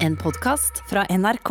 En 0.00 0.16
podkast 0.16 0.82
fra 0.90 1.04
NRK. 1.10 1.50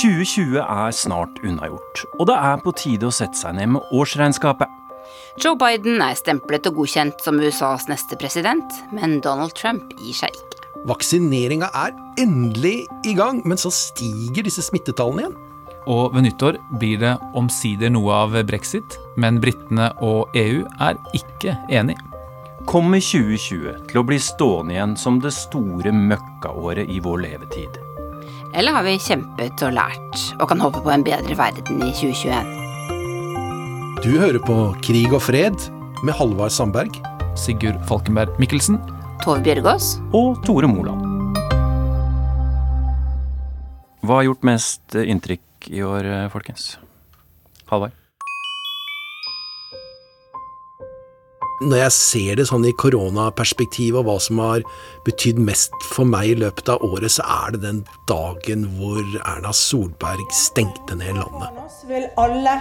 2020 0.00 0.58
er 0.60 0.94
snart 0.94 1.38
unnagjort, 1.44 2.02
og 2.18 2.28
det 2.30 2.36
er 2.36 2.62
på 2.64 2.72
tide 2.78 3.08
å 3.08 3.14
sette 3.14 3.38
seg 3.38 3.56
ned 3.58 3.74
med 3.76 3.94
årsregnskapet. 3.94 4.70
Joe 5.42 5.58
Biden 5.58 6.02
er 6.04 6.16
stemplet 6.18 6.66
og 6.70 6.80
godkjent 6.80 7.24
som 7.24 7.40
USAs 7.42 7.88
neste 7.90 8.18
president, 8.20 8.78
men 8.94 9.18
Donald 9.24 9.56
Trump 9.58 9.92
gir 10.00 10.16
seg 10.24 10.34
ikke. 10.38 10.70
Vaksineringa 10.88 11.70
er 11.84 11.94
endelig 12.20 12.84
i 13.08 13.14
gang, 13.18 13.42
men 13.48 13.60
så 13.60 13.72
stiger 13.74 14.46
disse 14.46 14.64
smittetallene 14.66 15.26
igjen. 15.26 15.38
Og 15.90 16.14
ved 16.14 16.28
nyttår 16.28 16.58
blir 16.80 17.00
det 17.02 17.14
omsider 17.36 17.92
noe 17.92 18.24
av 18.24 18.36
brexit, 18.48 18.98
men 19.20 19.40
britene 19.42 19.90
og 20.04 20.32
EU 20.38 20.64
er 20.80 21.00
ikke 21.16 21.58
enig. 21.72 21.98
Kommer 22.64 22.96
2020 22.96 23.74
til 23.90 23.98
å 24.00 24.02
bli 24.08 24.16
stående 24.22 24.72
igjen 24.72 24.94
som 24.96 25.18
det 25.20 25.34
store 25.36 25.90
møkkaåret 25.92 26.88
i 26.88 26.96
vår 27.04 27.20
levetid? 27.20 27.76
Eller 28.56 28.72
har 28.72 28.86
vi 28.86 28.94
kjempet 29.02 29.60
og 29.66 29.74
lært, 29.76 30.20
og 30.38 30.48
kan 30.48 30.62
håpe 30.62 30.80
på 30.80 30.92
en 30.94 31.04
bedre 31.04 31.36
verden 31.36 31.82
i 31.84 31.90
2021? 31.92 32.54
Du 34.00 34.14
hører 34.16 34.40
på 34.42 34.56
Krig 34.86 35.12
og 35.12 35.20
fred 35.26 35.66
med 36.06 36.16
Halvard 36.16 36.54
Sandberg. 36.54 36.96
Sigurd 37.36 37.82
Falkenberg 37.90 38.32
Mikkelsen. 38.40 38.78
Tove 39.24 39.42
Bjørgaas? 39.44 39.98
Og 40.16 40.40
Tore 40.46 40.70
Moland. 40.70 41.04
Hva 44.04 44.22
har 44.22 44.30
gjort 44.30 44.48
mest 44.48 44.96
inntrykk 45.04 45.68
i 45.68 45.84
år, 45.84 46.08
folkens? 46.32 46.78
Halvard? 47.68 48.03
Når 51.62 51.78
jeg 51.78 51.94
ser 51.94 52.38
det 52.40 52.48
sånn 52.48 52.64
i 52.66 52.72
koronaperspektiv 52.74 54.00
og 54.00 54.08
hva 54.08 54.16
som 54.22 54.40
har 54.42 54.64
betydd 55.06 55.38
mest 55.38 55.74
for 55.86 56.08
meg 56.08 56.32
i 56.32 56.38
løpet 56.40 56.72
av 56.72 56.82
året, 56.82 57.12
så 57.14 57.22
er 57.30 57.54
det 57.54 57.60
den 57.62 57.84
dagen 58.10 58.66
hvor 58.74 58.98
Erna 59.22 59.52
Solberg 59.54 60.24
stengte 60.34 60.98
ned 60.98 61.14
landet. 61.20 61.62
Oss 61.62 61.84
vil 61.86 62.08
alle 62.18 62.56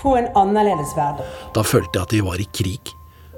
få 0.00 0.16
en 0.22 0.30
annerledes 0.40 0.94
hverdag. 0.96 1.28
Da 1.52 1.64
følte 1.66 1.98
jeg 1.98 2.08
at 2.08 2.14
vi 2.16 2.22
var 2.24 2.40
i 2.40 2.48
krig, 2.48 2.94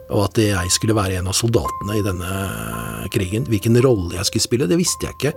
og 0.06 0.28
at 0.28 0.39
jeg 0.39 0.71
skulle 0.71 0.95
være 0.97 1.19
en 1.19 1.33
av 1.33 1.34
soldatene 1.34 1.98
i 1.98 2.05
denne 2.06 3.09
krigen. 3.15 3.48
Hvilken 3.50 3.81
rolle 3.83 4.21
jeg 4.21 4.31
skulle 4.31 4.47
spille, 4.47 4.69
det 4.71 4.78
visste 4.78 5.09
jeg 5.09 5.19
ikke. 5.19 5.34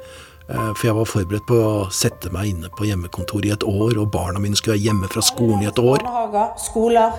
Eh, 0.47 0.69
for 0.77 0.89
jeg 0.91 0.97
var 0.99 1.09
forberedt 1.09 1.47
på 1.49 1.57
å 1.57 1.87
sette 1.89 2.29
meg 2.35 2.53
inne 2.53 2.69
på 2.77 2.85
hjemmekontoret 2.85 3.49
i 3.49 3.55
et 3.55 3.65
år, 3.65 3.97
og 3.97 4.13
barna 4.13 4.43
mine 4.43 4.59
skulle 4.59 4.77
være 4.77 4.85
hjemme 4.91 5.09
fra 5.09 5.25
skolen 5.25 5.65
i 5.65 5.71
et 5.71 5.81
år. 5.81 6.05
Barnehager, 6.05 6.53
skoler 6.61 7.17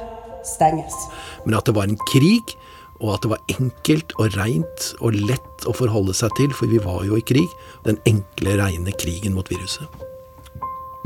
stenges. 0.48 0.96
Men 1.44 1.58
at 1.58 1.68
det 1.68 1.76
var 1.76 1.88
en 1.88 2.00
krig, 2.10 2.56
og 2.98 3.14
at 3.14 3.24
det 3.24 3.30
var 3.30 3.54
enkelt 3.54 4.14
og 4.18 4.34
reint 4.34 4.90
og 4.98 5.14
lett 5.14 5.66
å 5.68 5.74
forholde 5.76 6.16
seg 6.16 6.34
til, 6.38 6.52
for 6.54 6.70
vi 6.70 6.80
var 6.82 7.04
jo 7.06 7.18
i 7.18 7.24
krig. 7.24 7.46
Den 7.86 8.00
enkle, 8.08 8.58
reine 8.58 8.94
krigen 8.98 9.36
mot 9.38 9.50
viruset. 9.50 9.86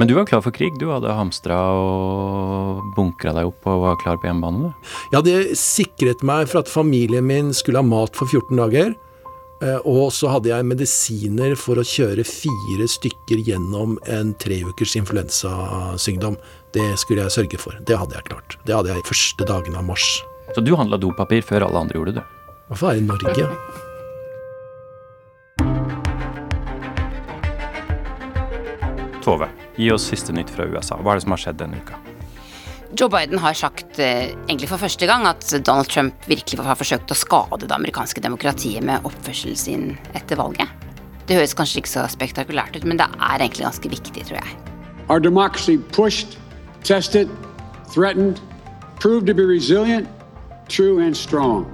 Men 0.00 0.08
du 0.08 0.16
var 0.16 0.24
klar 0.26 0.40
for 0.42 0.54
krig? 0.56 0.78
Du 0.80 0.88
hadde 0.88 1.12
hamstra 1.12 1.56
og 1.76 2.80
bunkra 2.96 3.34
deg 3.36 3.50
opp 3.50 3.68
og 3.68 3.84
var 3.84 3.98
klar 4.00 4.16
på 4.18 4.26
hjemmebane? 4.26 4.72
Jeg 5.12 5.18
hadde 5.20 5.56
sikret 5.60 6.24
meg 6.26 6.48
for 6.50 6.62
at 6.62 6.72
familien 6.72 7.28
min 7.28 7.52
skulle 7.54 7.82
ha 7.82 7.86
mat 7.86 8.16
for 8.16 8.26
14 8.26 8.56
dager. 8.56 8.96
Eh, 9.62 9.78
og 9.86 10.10
så 10.14 10.30
hadde 10.32 10.50
jeg 10.50 10.66
medisiner 10.66 11.55
for 11.58 11.78
å 11.78 11.86
kjøre 11.86 12.24
fire 12.27 12.88
stykker 12.91 13.44
gjennom 13.46 13.94
en 14.10 14.34
treukers 14.42 14.96
influensasykdom. 14.98 16.36
Det 16.74 16.88
skulle 16.98 17.28
jeg 17.28 17.36
sørge 17.36 17.62
for. 17.62 17.78
Det 17.86 17.98
hadde 18.00 18.19
jeg 18.19 18.27
klart. 18.32 18.58
Det 18.66 18.74
hadde 18.74 18.91
jeg 18.91 19.04
i 19.04 19.08
første 19.12 19.46
dagene 19.46 19.78
av 19.78 19.86
mars. 19.86 20.08
Så 20.56 20.64
du 20.66 20.74
handla 20.77 20.98
dopapir 20.98 21.46
før 21.46 21.69
alle 21.69 21.86
andre 21.86 22.00
gjorde 22.00 22.19
det, 22.19 22.28
Hvorfor 22.72 22.91
er 22.91 22.98
det 22.98 23.02
i 23.02 23.06
Norge. 23.06 23.48
Tove, 29.22 29.47
gi 29.78 29.92
oss 29.94 30.08
siste 30.10 30.34
nytt 30.34 30.50
fra 30.50 30.66
USA. 30.66 30.97
Hva 30.98 31.14
er 31.14 31.20
det 31.20 31.26
som 31.28 31.36
har 31.36 31.44
skjedd 31.44 31.60
denne 31.60 31.78
uka? 31.78 32.11
Joe 32.92 33.08
Biden 33.08 33.38
har 33.38 33.54
sagt, 33.56 33.98
eh, 33.98 34.34
egentlig 34.48 34.69
for 34.69 34.76
første 34.76 35.06
gang, 35.06 35.26
at 35.26 35.64
Donald 35.64 35.88
Trump 35.88 36.14
virkelig 36.28 36.60
har 36.60 36.76
forsøkt 36.76 37.08
å 37.08 37.16
skade 37.16 37.66
det 37.66 37.72
amerikanske 37.72 38.20
demokratiet 38.20 38.84
med 38.84 39.03
oppførselen 39.08 39.56
sin 39.56 39.98
etter 40.14 40.36
valget. 40.36 40.69
Det 41.26 41.36
høres 41.38 41.54
kanskje 41.54 41.81
ikke 41.81 41.88
så 41.88 42.04
spektakulært 42.12 42.76
ut, 42.76 42.84
men 42.84 42.98
det 42.98 43.06
er 43.08 43.38
egentlig 43.38 43.64
ganske 43.64 43.88
viktig, 43.88 44.26
tror 44.26 44.42
jeg. 44.42 44.56
Our 45.08 45.20
democracy 45.20 45.78
pushed, 45.78 46.36
tested, 46.84 47.31
threatened, 47.94 48.41
proved 49.00 49.26
to 49.26 49.32
be 49.32 49.47
resilient, 49.47 50.08
true 50.69 51.00
and 51.00 51.16
strong. 51.16 51.64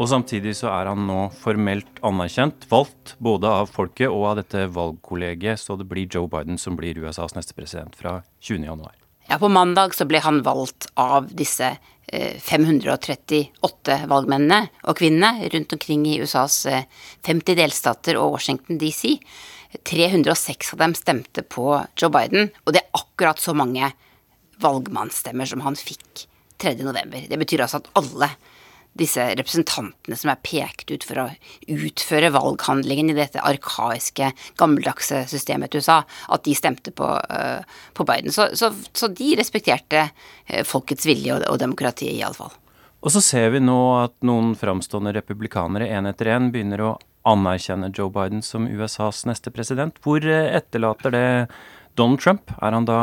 Og 0.00 0.08
samtidig 0.08 0.56
så 0.56 0.72
er 0.72 0.88
han 0.88 1.04
nå 1.06 1.28
formelt 1.36 2.00
anerkjent, 2.02 2.64
valgt 2.70 3.16
både 3.20 3.52
av 3.52 3.68
folket 3.68 4.08
og 4.08 4.24
av 4.32 4.40
dette 4.40 4.64
valgkollegiet, 4.72 5.60
så 5.60 5.76
det 5.76 5.86
blir 5.86 6.08
Joe 6.08 6.26
Biden 6.26 6.56
som 6.58 6.74
blir 6.80 6.96
USAs 7.04 7.36
neste 7.36 7.52
president 7.52 7.94
fra 7.94 8.22
20. 8.40 8.64
januar. 8.64 9.01
Ja, 9.28 9.38
på 9.38 9.48
mandag 9.48 9.94
så 9.94 10.06
ble 10.08 10.20
han 10.24 10.42
valgt 10.46 10.88
av 10.98 11.30
disse 11.32 11.76
eh, 12.06 12.36
538 12.42 13.98
valgmennene 14.10 14.68
og 14.82 14.98
-kvinnene 14.98 15.48
rundt 15.54 15.72
omkring 15.72 16.06
i 16.06 16.18
USAs 16.20 16.66
eh, 16.66 16.84
50 17.26 17.56
delstater 17.56 18.18
og 18.18 18.32
Washington 18.36 18.78
DC. 18.78 19.18
306 19.84 20.72
av 20.74 20.78
dem 20.78 20.94
stemte 20.94 21.42
på 21.42 21.86
Joe 21.96 22.10
Biden, 22.10 22.50
og 22.66 22.72
det 22.74 22.82
er 22.82 22.98
akkurat 22.98 23.40
så 23.40 23.54
mange 23.56 23.92
valgmannsstemmer 24.60 25.48
som 25.48 25.60
han 25.64 25.76
fikk 25.76 26.26
3. 26.58 26.74
november. 26.84 27.24
Det 27.28 27.38
betyr 27.38 27.64
altså 27.64 27.80
at 27.80 27.88
alle 27.98 28.28
disse 28.98 29.24
representantene 29.38 30.16
som 30.18 30.32
er 30.32 30.40
pekt 30.44 30.90
ut 30.92 31.04
for 31.06 31.22
å 31.22 31.26
utføre 31.70 32.32
valghandlingen 32.34 33.12
i 33.12 33.16
dette 33.16 33.42
arkaiske, 33.42 34.32
gammeldagse 34.60 35.24
systemet 35.30 35.72
til 35.72 35.82
USA, 35.82 36.02
at 36.04 36.44
de 36.44 36.56
stemte 36.56 36.92
på, 36.96 37.08
uh, 37.08 37.62
på 37.96 38.06
Biden. 38.08 38.34
Så, 38.34 38.50
så, 38.58 38.72
så, 38.92 39.08
de 39.08 39.32
respekterte 39.40 40.08
uh, 40.10 40.62
folkets 40.68 41.08
vilje 41.08 41.38
og, 41.38 41.46
og 41.48 41.62
demokratiet, 41.62 42.18
iallfall. 42.18 42.52
Og 43.02 43.14
så 43.14 43.22
ser 43.24 43.48
vi 43.56 43.62
nå 43.64 43.78
at 43.98 44.14
noen 44.26 44.52
framstående 44.58 45.14
republikanere 45.16 45.88
en 45.90 46.06
etter 46.10 46.30
en 46.36 46.52
begynner 46.54 46.84
å 46.84 46.92
anerkjenne 47.26 47.90
Joe 47.94 48.12
Biden 48.12 48.42
som 48.46 48.68
USAs 48.68 49.24
neste 49.26 49.50
president. 49.54 49.98
Hvor 50.04 50.22
etterlater 50.22 51.14
det 51.14 51.26
Donald 51.98 52.22
Trump? 52.22 52.52
Er 52.60 52.76
han 52.76 52.86
da 52.86 53.00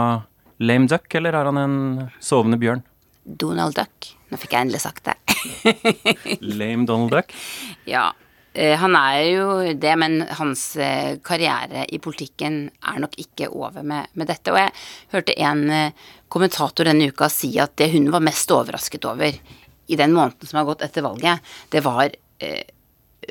lame 0.59 0.87
duck, 0.91 1.07
eller 1.15 1.35
er 1.35 1.49
han 1.49 1.59
en 1.59 1.75
sovende 2.23 2.59
bjørn? 2.59 2.83
Donald 3.23 3.75
Duck. 3.77 4.13
Nå 4.29 4.39
fikk 4.39 4.55
jeg 4.55 4.67
endelig 4.67 4.83
sagt 4.85 5.05
det. 5.09 5.17
Lame 6.59 6.87
Donald 6.89 7.13
Duck? 7.13 7.35
Ja. 7.89 8.09
Han 8.53 8.95
er 8.97 9.17
jo 9.29 9.43
det, 9.77 9.91
men 10.01 10.23
hans 10.35 10.63
karriere 11.23 11.83
i 11.93 11.99
politikken 12.01 12.63
er 12.81 12.97
nok 12.99 13.13
ikke 13.21 13.47
over 13.53 13.85
med, 13.85 14.09
med, 14.17 14.27
dette. 14.27 14.51
Og 14.51 14.57
jeg 14.57 14.73
hørte 15.13 15.35
en 15.37 15.61
kommentator 16.33 16.89
denne 16.89 17.11
uka 17.13 17.29
si 17.31 17.53
at 17.61 17.77
det 17.79 17.91
hun 17.93 18.09
var 18.11 18.25
mest 18.25 18.51
overrasket 18.51 19.05
over 19.07 19.37
i 19.89 19.97
den 19.97 20.13
måneden 20.17 20.49
som 20.49 20.59
har 20.59 20.67
gått 20.67 20.83
etter 20.85 21.05
valget, 21.05 21.45
det 21.73 21.81
var 21.85 22.09
eh, 22.41 22.65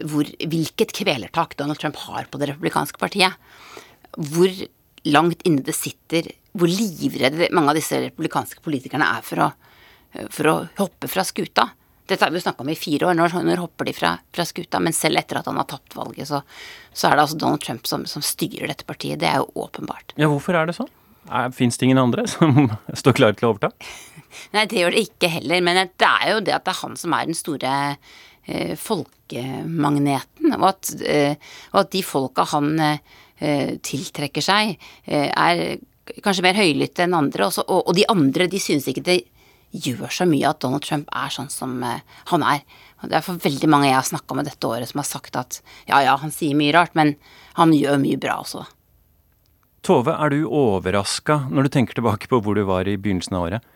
hvor, 0.06 0.26
hvilket 0.26 0.94
kvelertak 0.96 1.56
Donald 1.58 1.82
Trump 1.82 1.98
har 2.06 2.30
på 2.30 2.40
det 2.40 2.52
republikanske 2.52 2.98
partiet. 3.00 3.38
Hvor 4.16 4.50
langt 5.08 5.44
inne 5.46 5.66
det 5.66 5.76
sitter, 5.78 6.30
hvor 6.58 6.70
livredde 6.70 7.50
mange 7.54 7.74
av 7.74 7.78
disse 7.78 8.00
republikanske 8.08 8.62
politikerne 8.64 9.10
er 9.18 9.26
for 9.26 9.48
å 9.48 9.54
for 10.32 10.48
å 10.48 10.54
hoppe 10.78 11.08
fra 11.10 11.24
skuta. 11.26 11.66
Dette 12.08 12.24
har 12.24 12.32
vi 12.32 12.40
jo 12.40 12.44
snakka 12.46 12.64
om 12.64 12.70
i 12.72 12.78
fire 12.78 13.10
år. 13.10 13.16
Når, 13.18 13.34
når 13.44 13.60
hopper 13.60 13.88
de 13.88 13.92
fra, 13.92 14.14
fra, 14.32 14.46
skuta? 14.48 14.80
Men 14.80 14.96
selv 14.96 15.20
etter 15.20 15.40
at 15.40 15.48
han 15.50 15.58
har 15.60 15.66
tapt 15.68 15.96
valget, 15.98 16.30
så, 16.30 16.40
så 16.92 17.10
er 17.10 17.18
det 17.18 17.26
altså 17.26 17.40
Donald 17.42 17.64
Trump 17.64 17.90
som, 17.90 18.06
som, 18.08 18.24
styrer 18.24 18.70
dette 18.70 18.86
partiet. 18.88 19.20
Det 19.20 19.28
er 19.28 19.42
jo 19.42 19.66
åpenbart. 19.66 20.16
Ja, 20.16 20.30
hvorfor 20.32 20.56
er 20.56 20.70
det 20.70 20.78
sånn? 20.78 20.88
Fins 21.52 21.76
det 21.76 21.84
ingen 21.84 22.00
andre 22.00 22.24
som 22.30 22.70
står 23.02 23.18
klare 23.18 23.36
til 23.36 23.50
å 23.50 23.52
overta? 23.52 23.72
Nei, 24.54 24.64
det 24.70 24.80
gjør 24.80 24.96
det 24.96 25.04
ikke 25.10 25.32
heller. 25.36 25.62
Men 25.68 25.82
det 25.84 26.08
er 26.08 26.32
jo 26.32 26.40
det 26.48 26.56
at 26.56 26.64
det 26.64 26.72
er 26.72 26.80
han 26.80 26.96
som 26.96 27.16
er 27.18 27.28
den 27.28 27.36
store 27.36 27.76
eh, 27.92 28.74
folkemagneten. 28.80 30.56
Og 30.56 30.68
at, 30.72 30.94
eh, 31.04 31.52
og 31.74 31.82
at, 31.84 31.92
de 31.92 32.04
folka 32.06 32.48
han 32.54 32.72
eh, 32.80 33.76
tiltrekker 33.84 34.42
seg, 34.42 34.78
er 35.06 35.66
kanskje 36.24 36.42
mer 36.48 36.56
høylytte 36.56 37.04
enn 37.04 37.20
andre. 37.20 37.50
Også, 37.50 37.68
og, 37.68 37.84
og 37.84 38.00
de 38.00 38.08
andre, 38.08 38.48
de 38.48 38.60
synes 38.62 38.88
ikke 38.88 39.04
det 39.04 39.20
gjør 39.72 40.12
så 40.12 40.26
mye 40.28 40.48
at 40.48 40.60
Donald 40.64 40.84
Trump 40.86 41.10
er 41.12 41.32
sånn 41.32 41.50
som 41.52 41.76
uh, 41.84 42.00
han 42.32 42.44
er. 42.46 42.64
Det 43.04 43.18
er 43.18 43.24
for 43.24 43.40
veldig 43.42 43.68
mange 43.70 43.90
jeg 43.90 43.98
har 43.98 44.08
snakka 44.08 44.36
med 44.38 44.48
dette 44.48 44.68
året, 44.68 44.88
som 44.90 45.02
har 45.02 45.08
sagt 45.08 45.36
at 45.38 45.60
ja, 45.90 46.00
ja, 46.04 46.16
han 46.18 46.32
sier 46.34 46.56
mye 46.58 46.74
rart, 46.74 46.96
men 46.98 47.14
han 47.58 47.74
gjør 47.76 48.00
mye 48.02 48.20
bra 48.20 48.40
også. 48.42 48.64
Tove, 49.86 50.12
er 50.12 50.34
du 50.34 50.48
overraska 50.50 51.44
når 51.52 51.68
du 51.68 51.74
tenker 51.76 51.98
tilbake 51.98 52.30
på 52.30 52.40
hvor 52.42 52.58
du 52.58 52.64
var 52.68 52.88
i 52.88 52.98
begynnelsen 52.98 53.38
av 53.38 53.46
året? 53.46 53.68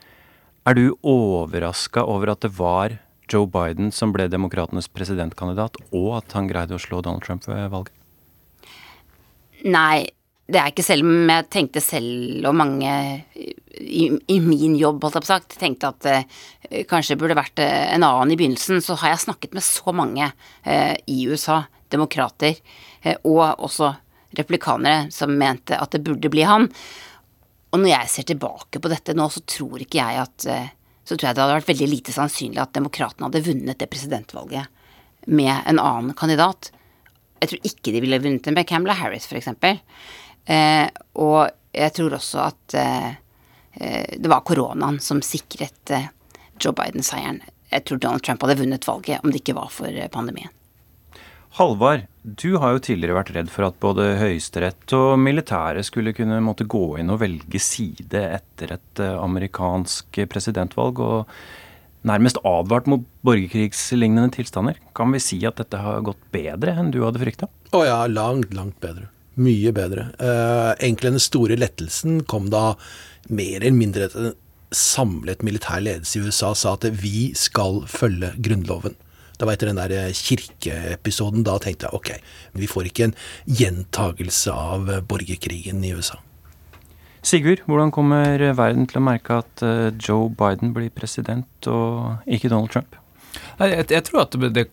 Er 0.66 0.78
du 0.78 0.84
overraska 1.02 2.04
over 2.06 2.34
at 2.34 2.42
det 2.44 2.52
var 2.58 2.98
Joe 3.30 3.46
Biden 3.50 3.92
som 3.94 4.12
ble 4.14 4.28
demokratenes 4.30 4.90
presidentkandidat, 4.92 5.78
og 5.94 6.08
at 6.18 6.34
han 6.36 6.50
greide 6.50 6.76
å 6.76 6.82
slå 6.82 7.00
Donald 7.02 7.24
Trump 7.24 7.46
ved 7.48 7.70
valget? 7.72 7.94
Nei, 9.62 10.10
det 10.52 10.60
er 10.60 10.72
ikke 10.72 10.84
selv 10.84 11.06
om 11.08 11.30
jeg 11.32 11.48
tenkte 11.52 11.80
selv 11.80 12.48
og 12.50 12.56
mange 12.58 12.90
i, 13.32 14.04
i 14.28 14.38
min 14.44 14.74
jobb, 14.76 15.02
holdt 15.02 15.16
jeg 15.16 15.24
på 15.24 15.30
sagt, 15.30 15.56
tenkte 15.60 15.90
at 15.92 16.08
uh, 16.08 16.82
kanskje 16.90 17.16
burde 17.20 17.38
vært 17.38 17.62
uh, 17.62 17.68
en 17.94 18.04
annen 18.04 18.34
i 18.34 18.38
begynnelsen, 18.38 18.82
så 18.84 18.98
har 19.00 19.14
jeg 19.14 19.24
snakket 19.24 19.56
med 19.56 19.64
så 19.64 19.94
mange 19.96 20.28
eh, 20.28 20.94
i 21.08 21.22
USA 21.30 21.62
demokrater 21.92 22.58
eh, 23.02 23.16
og 23.28 23.62
også 23.62 23.92
replikanere 24.38 25.10
som 25.12 25.34
mente 25.36 25.76
at 25.76 25.92
det 25.92 26.02
burde 26.04 26.30
bli 26.32 26.44
han. 26.48 26.68
Og 27.72 27.80
når 27.80 27.92
jeg 27.92 28.12
ser 28.12 28.28
tilbake 28.28 28.80
på 28.80 28.92
dette 28.92 29.16
nå, 29.16 29.28
så 29.32 29.42
tror 29.48 29.82
ikke 29.82 30.00
jeg 30.00 30.22
at 30.26 30.48
eh, 30.48 30.70
Så 31.02 31.16
tror 31.16 31.28
jeg 31.28 31.34
det 31.34 31.42
hadde 31.42 31.54
vært 31.56 31.70
veldig 31.72 31.86
lite 31.90 32.12
sannsynlig 32.14 32.60
at 32.62 32.76
demokratene 32.76 33.26
hadde 33.26 33.40
vunnet 33.42 33.78
det 33.80 33.88
presidentvalget 33.90 34.68
med 35.26 35.50
en 35.50 35.80
annen 35.82 36.14
kandidat. 36.14 36.68
Jeg 37.42 37.50
tror 37.50 37.66
ikke 37.66 37.94
de 37.96 38.02
ville 38.04 38.20
vunnet 38.22 38.44
det 38.46 38.54
med 38.54 38.68
Camela 38.70 38.94
Harris, 38.94 39.26
f.eks. 39.26 39.50
Eh, 40.46 40.88
og 41.22 41.52
jeg 41.72 41.94
tror 41.96 42.16
også 42.18 42.46
at 42.48 42.76
eh, 42.78 43.10
eh, 43.78 44.16
det 44.18 44.30
var 44.30 44.44
koronaen 44.46 44.98
som 45.00 45.22
sikret 45.24 45.94
eh, 45.94 46.08
Joe 46.60 46.74
Biden 46.76 47.04
seieren. 47.06 47.40
Jeg 47.72 47.86
tror 47.88 48.00
Donald 48.02 48.24
Trump 48.26 48.42
hadde 48.44 48.60
vunnet 48.60 48.88
valget 48.88 49.22
om 49.22 49.32
det 49.32 49.40
ikke 49.42 49.56
var 49.56 49.70
for 49.72 49.88
eh, 49.88 50.10
pandemien. 50.12 50.52
Halvard, 51.52 52.06
du 52.24 52.56
har 52.56 52.72
jo 52.72 52.80
tidligere 52.80 53.18
vært 53.18 53.30
redd 53.36 53.50
for 53.52 53.66
at 53.66 53.76
både 53.80 54.14
Høyesterett 54.16 54.92
og 54.96 55.18
militæret 55.20 55.84
skulle 55.84 56.14
kunne 56.16 56.38
måtte 56.40 56.64
gå 56.64 56.96
inn 57.02 57.12
og 57.12 57.20
velge 57.20 57.60
side 57.60 58.22
etter 58.38 58.72
et 58.78 59.02
eh, 59.04 59.18
amerikansk 59.20 60.22
presidentvalg, 60.32 61.00
og 61.00 62.08
nærmest 62.08 62.40
advart 62.48 62.88
mot 62.88 63.04
borgerkrigslignende 63.24 64.32
tilstander. 64.34 64.80
Kan 64.96 65.12
vi 65.12 65.20
si 65.22 65.42
at 65.48 65.60
dette 65.60 65.80
har 65.84 66.00
gått 66.04 66.24
bedre 66.32 66.72
enn 66.80 66.92
du 66.94 67.02
hadde 67.04 67.20
frykta? 67.20 67.50
Å 67.72 67.84
ja, 67.84 67.98
langt, 68.08 68.56
langt 68.56 68.80
bedre. 68.80 69.10
Mye 69.40 69.72
bedre. 69.72 70.10
Eh, 70.20 70.70
egentlig 70.84 71.14
den 71.14 71.22
store 71.22 71.56
lettelsen 71.56 72.22
kom 72.28 72.50
da 72.52 72.74
mer 73.32 73.62
eller 73.62 73.76
mindre 73.76 74.08
etter 74.08 74.32
en 74.32 74.34
samlet 74.72 75.44
militær 75.44 75.80
ledelse 75.84 76.18
i 76.18 76.26
USA 76.26 76.52
sa 76.56 76.74
at 76.76 76.84
vi 77.00 77.30
skal 77.36 77.82
følge 77.88 78.32
Grunnloven. 78.44 78.96
Da 79.38 79.48
var 79.48 79.56
etter 79.56 79.70
den 79.72 79.80
der 79.80 80.12
kirkeepisoden. 80.16 81.44
Da 81.46 81.56
tenkte 81.60 81.88
jeg 81.88 81.96
ok, 81.96 82.10
vi 82.60 82.68
får 82.68 82.90
ikke 82.90 83.08
en 83.08 83.16
gjentagelse 83.48 84.52
av 84.52 84.92
borgerkrigen 85.08 85.82
i 85.84 85.94
USA. 85.96 86.20
Sigurd, 87.22 87.62
hvordan 87.70 87.92
kommer 87.94 88.42
verden 88.58 88.88
til 88.90 88.98
å 88.98 89.04
merke 89.06 89.40
at 89.44 89.62
eh, 89.62 89.92
Joe 90.02 90.28
Biden 90.34 90.72
blir 90.74 90.90
president 90.90 91.70
og 91.70 92.26
ikke 92.26 92.50
Donald 92.50 92.72
Trump? 92.74 92.96
Jeg, 93.60 93.86
jeg 93.94 94.04
tror 94.08 94.24
at 94.24 94.34
det, 94.42 94.50
det 94.56 94.66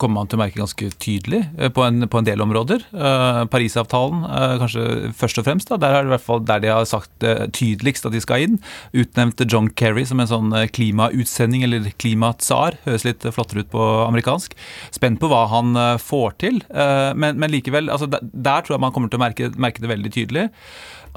kommer 0.00 0.20
man 0.20 0.30
til 0.30 0.38
å 0.38 0.42
merke 0.42 0.60
ganske 0.60 0.90
tydelig 1.02 1.42
eh, 1.58 1.70
på 1.74 1.84
en, 1.84 2.06
på 2.10 2.20
en 2.20 2.26
del 2.26 2.42
områder. 2.44 2.84
Eh, 2.94 3.40
Parisavtalen 3.52 4.24
eh, 4.24 4.54
kanskje 4.62 4.84
først 5.18 5.40
og 5.42 5.48
fremst. 5.48 5.70
Da. 5.70 5.78
Der 5.82 5.96
er 5.98 6.06
det 6.06 6.14
hvert 6.14 6.26
fall 6.26 6.44
der 6.48 6.62
de 6.64 6.72
har 6.72 6.86
sagt 6.88 7.26
eh, 7.26 7.46
tydeligst 7.54 8.08
at 8.08 8.14
de 8.14 8.22
skal 8.24 8.44
inn. 8.46 8.58
Utnevnte 8.96 9.46
John 9.48 9.70
Kerry 9.78 10.06
som 10.08 10.22
en 10.22 10.30
sånn 10.30 10.54
klimautsending, 10.74 11.64
eller 11.66 11.90
klimatsar. 11.98 12.78
Høres 12.86 13.06
litt 13.06 13.26
flottere 13.34 13.66
ut 13.66 13.72
på 13.72 13.88
amerikansk. 14.06 14.54
Spent 14.94 15.20
på 15.20 15.30
hva 15.30 15.44
han 15.52 15.76
får 16.02 16.36
til. 16.42 16.60
Men, 16.68 17.38
men 17.40 17.50
likevel, 17.52 17.90
altså, 17.92 18.08
der, 18.10 18.22
der 18.22 18.64
tror 18.64 18.76
jeg 18.76 18.84
man 18.84 18.94
kommer 18.94 19.10
til 19.10 19.20
å 19.20 19.24
merke, 19.24 19.50
merke 19.60 19.82
det 19.82 19.90
veldig 19.90 20.12
tydelig. 20.14 20.46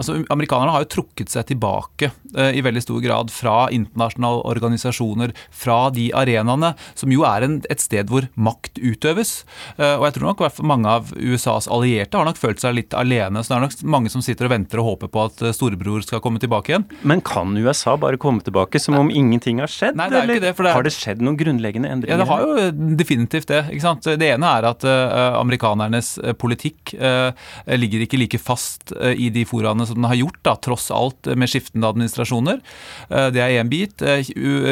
Altså, 0.01 0.18
Amerikanerne 0.33 0.74
har 0.74 0.86
jo 0.86 0.89
trukket 0.95 1.30
seg 1.31 1.45
tilbake 1.51 2.09
eh, 2.36 2.51
i 2.57 2.63
veldig 2.65 2.81
stor 2.83 3.01
grad 3.03 3.31
fra 3.33 3.56
internasjonale 3.74 4.42
organisasjoner, 4.50 5.33
fra 5.53 5.77
de 5.94 6.07
arenaene 6.18 6.74
som 6.98 7.12
jo 7.13 7.24
er 7.27 7.45
en, 7.45 7.59
et 7.71 7.83
sted 7.83 8.09
hvor 8.12 8.25
makt 8.36 8.80
utøves. 8.81 9.44
Eh, 9.77 9.95
og 10.00 10.07
jeg 10.07 10.15
tror 10.18 10.31
nok 10.31 10.44
mange 10.68 10.89
av 10.89 11.12
USAs 11.15 11.69
allierte 11.71 12.18
har 12.18 12.27
nok 12.27 12.39
følt 12.42 12.62
seg 12.63 12.75
litt 12.80 12.95
alene. 12.98 13.44
Så 13.44 13.53
det 13.53 13.57
er 13.59 13.65
nok 13.68 13.77
mange 13.95 14.12
som 14.13 14.24
sitter 14.25 14.50
og 14.50 14.53
venter 14.56 14.81
og 14.81 14.89
håper 14.95 15.12
på 15.13 15.25
at 15.30 15.45
eh, 15.45 15.53
storebror 15.56 16.03
skal 16.06 16.24
komme 16.24 16.42
tilbake 16.42 16.74
igjen. 16.74 16.88
Men 17.07 17.21
kan 17.25 17.53
USA 17.62 17.95
bare 18.01 18.19
komme 18.21 18.42
tilbake 18.45 18.81
som 18.81 18.98
om 19.00 19.12
ingenting 19.13 19.62
har 19.62 19.69
skjedd? 19.71 20.00
Nei, 20.00 20.09
det 20.12 20.18
er 20.18 20.25
eller? 20.25 20.39
ikke 20.42 20.48
det, 20.50 20.56
for 20.57 20.65
det 20.68 20.71
er- 20.74 20.80
Har 20.81 20.88
det 20.89 20.95
skjedd 20.98 21.21
noen 21.21 21.38
grunnleggende 21.39 21.92
endringer? 21.94 22.18
Ja, 22.18 22.24
det 22.24 22.30
har 22.31 22.42
jo 22.48 22.95
definitivt 22.98 23.48
det. 23.51 23.62
ikke 23.75 23.86
sant? 23.86 24.07
Det 24.21 24.31
ene 24.33 24.50
er 24.57 24.69
at 24.71 24.83
eh, 24.88 25.38
amerikanernes 25.38 26.15
eh, 26.24 26.33
politikk 26.33 26.95
eh, 26.98 27.31
ligger 27.77 28.06
ikke 28.07 28.19
like 28.21 28.39
fast 28.42 28.92
i 29.01 29.30
de 29.33 29.44
foraene 29.48 29.86
som 29.92 30.02
den 30.02 30.10
har 30.10 30.20
gjort, 30.20 30.40
da, 30.48 30.56
tross 30.56 30.90
alt 30.92 31.30
med 31.38 31.52
skiftende 31.52 31.90
administrasjoner. 31.92 32.62
Eh, 33.10 33.28
det 33.36 33.44
er 33.44 33.58
én 33.62 33.72
bit. 33.72 34.02
Eh, 34.02 34.26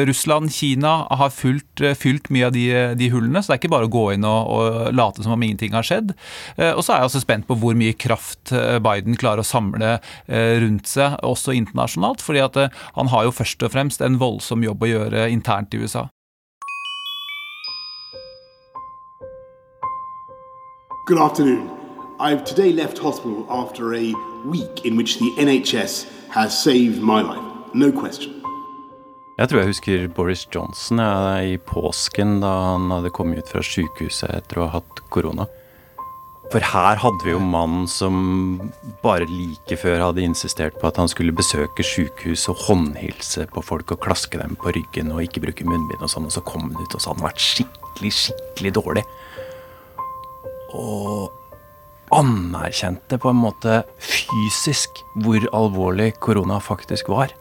Russland, 0.08 0.52
Kina 0.52 1.06
har 1.10 1.32
fylt, 1.34 1.80
eh, 1.80 1.96
fylt 1.98 2.30
mye 2.30 2.48
av 2.48 2.56
de, 2.56 2.66
de 2.98 3.10
hullene, 3.12 3.42
så 3.42 3.52
det 3.52 3.58
er 3.58 3.62
ikke 3.62 3.74
bare 3.76 3.88
å 3.88 3.92
gå 3.92 4.06
inn 4.14 4.26
og, 4.28 4.50
og 4.50 4.94
late 4.96 5.24
som 5.24 5.36
om 5.36 5.42
ingenting 5.46 5.76
har 5.76 5.86
skjedd. 5.86 6.14
Og 6.60 6.82
så 6.84 6.94
er 6.94 7.02
jeg 7.02 7.10
også 7.10 7.22
spent 7.24 7.46
på 7.48 7.56
hvor 7.60 7.76
mye 7.78 7.96
kraft 7.98 8.52
Biden 8.82 9.16
klarer 9.18 9.42
å 9.42 9.46
samle 9.46 9.98
rundt 10.28 10.88
seg, 10.90 11.18
også 11.26 11.54
internasjonalt. 11.56 12.22
fordi 12.22 12.40
at 12.44 12.56
han 12.96 13.10
har 13.12 13.26
jo 13.26 13.34
først 13.34 13.62
og 13.62 13.72
fremst 13.72 14.00
en 14.04 14.18
voldsom 14.20 14.64
jobb 14.64 14.82
å 14.82 14.90
gjøre 14.90 15.28
internt 15.30 15.74
i 15.74 15.82
USA. 15.82 16.08
Good 21.06 21.18
afternoon. 21.18 21.80
I've 22.20 22.44
today 22.44 22.72
left 22.72 22.98
hospital 22.98 23.46
after 23.48 23.94
a 23.94 24.29
week 24.44 24.84
in 24.84 24.96
which 24.96 25.18
the 25.18 25.30
NHS 25.38 26.06
has 26.28 26.62
saved 26.62 27.02
my 27.02 27.22
life. 27.22 27.46
No 27.74 27.92
question. 27.92 28.40
Jeg 29.40 29.48
tror 29.48 29.62
jeg 29.62 29.70
husker 29.70 30.08
Boris 30.12 30.42
Johnson 30.52 31.00
ja, 31.00 31.40
i 31.40 31.56
påsken 31.56 32.42
da 32.42 32.50
han 32.74 32.90
hadde 32.92 33.12
kommet 33.16 33.40
ut 33.40 33.48
fra 33.48 33.62
sykehuset 33.64 34.28
etter 34.34 34.60
å 34.60 34.66
ha 34.66 34.80
hatt 34.80 35.00
korona. 35.08 35.46
For 36.50 36.60
her 36.66 36.98
hadde 36.98 37.24
vi 37.24 37.32
jo 37.32 37.40
mannen 37.40 37.86
som 37.88 38.58
bare 39.04 39.24
like 39.30 39.78
før 39.80 40.02
hadde 40.02 40.26
insistert 40.26 40.76
på 40.80 40.90
at 40.90 40.98
han 41.00 41.08
skulle 41.08 41.32
besøke 41.32 41.86
sykehus 41.86 42.48
og 42.52 42.60
håndhilse 42.66 43.46
på 43.54 43.62
folk 43.64 43.94
og 43.94 44.02
klaske 44.04 44.36
dem 44.36 44.58
på 44.60 44.74
ryggen 44.76 45.14
og 45.14 45.22
ikke 45.24 45.44
bruke 45.46 45.64
munnbind 45.64 46.02
og 46.04 46.10
sånn, 46.12 46.26
og 46.28 46.34
så 46.34 46.44
kom 46.44 46.66
han 46.66 46.76
ut 46.76 46.96
og 46.96 47.00
så 47.00 47.12
hadde 47.12 47.22
han 47.22 47.30
vært 47.30 47.44
skikkelig, 47.46 48.12
skikkelig 48.18 48.74
dårlig. 48.76 49.06
Og 50.76 51.39
anerkjente 52.14 53.18
på 53.20 53.30
en 53.30 53.40
måte 53.40 53.82
fysisk 54.02 55.02
hvor 55.24 55.44
alvorlig 55.56 56.12
korona 56.22 56.58
faktisk 56.62 57.08
var. 57.12 57.34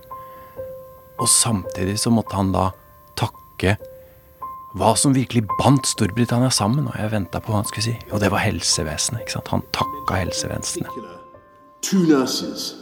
Og 1.20 1.28
samtidig 1.28 1.98
så 2.00 2.12
måtte 2.14 2.38
han 2.38 2.54
da 2.56 2.70
takke 3.20 3.76
hva 4.78 4.94
som 4.96 5.16
virkelig 5.16 5.48
bandt 5.60 5.90
Storbritannia 5.90 6.52
sammen. 6.54 6.88
Og 6.88 6.96
jeg 6.96 7.12
venta 7.12 7.42
på 7.42 7.52
hva 7.52 7.64
han 7.64 7.70
skulle 7.72 7.90
si. 7.90 7.96
Og 8.14 8.22
det 8.22 8.30
var 8.32 8.46
helsevesenet. 8.46 9.26
ikke 9.26 9.40
sant? 9.40 9.52
Han 9.56 9.66
takka 9.76 10.22
helsevesenet. 10.22 11.18
two 11.82 12.06
nurses 12.08 12.76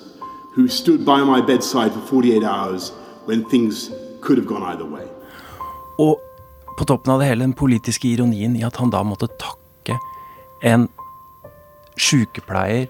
who 0.55 0.67
stood 0.67 1.05
by 1.05 1.21
my 1.23 1.39
bedside 1.41 1.91
for 1.93 2.01
48 2.01 2.43
hours 2.43 2.91
when 3.25 3.45
things 3.45 3.91
could 4.21 4.37
have 4.37 4.47
gone 4.47 4.63
either 4.63 4.85
way. 4.85 5.05
Og 5.99 6.17
på 6.77 6.85
toppen 6.85 7.13
av 7.13 7.19
det 7.19 7.29
hele 7.29 7.45
den 7.45 7.53
politiske 7.53 8.07
ironien 8.07 8.55
i 8.55 8.63
at 8.65 8.77
han 8.77 8.89
da 8.93 9.03
måtte 9.05 9.29
takke 9.41 9.97
en 10.65 10.87
sykepleier 11.97 12.87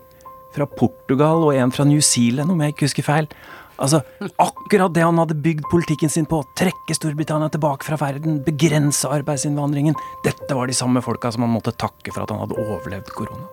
fra 0.56 0.68
Portugal 0.70 1.46
og 1.46 1.56
en 1.56 1.74
fra 1.74 1.86
New 1.88 2.02
Zealand, 2.02 2.52
om 2.52 2.62
jeg 2.64 2.76
ikke 2.76 2.88
husker 2.88 3.06
feil. 3.06 3.30
Altså, 3.78 4.02
Akkurat 4.42 4.94
det 4.94 5.04
han 5.06 5.20
hadde 5.22 5.38
bygd 5.38 5.68
politikken 5.72 6.10
sin 6.10 6.26
på, 6.30 6.40
trekke 6.58 6.96
Storbritannia 6.98 7.52
tilbake 7.54 7.86
fra 7.86 8.00
verden, 8.02 8.40
begrense 8.46 9.10
arbeidsinnvandringen, 9.14 9.98
dette 10.26 10.58
var 10.58 10.70
de 10.70 10.78
samme 10.78 11.04
folka 11.06 11.32
som 11.34 11.46
han 11.46 11.54
måtte 11.54 11.76
takke 11.78 12.14
for 12.14 12.26
at 12.26 12.34
han 12.34 12.42
hadde 12.42 12.58
overlevd 12.58 13.14
korona. 13.18 13.46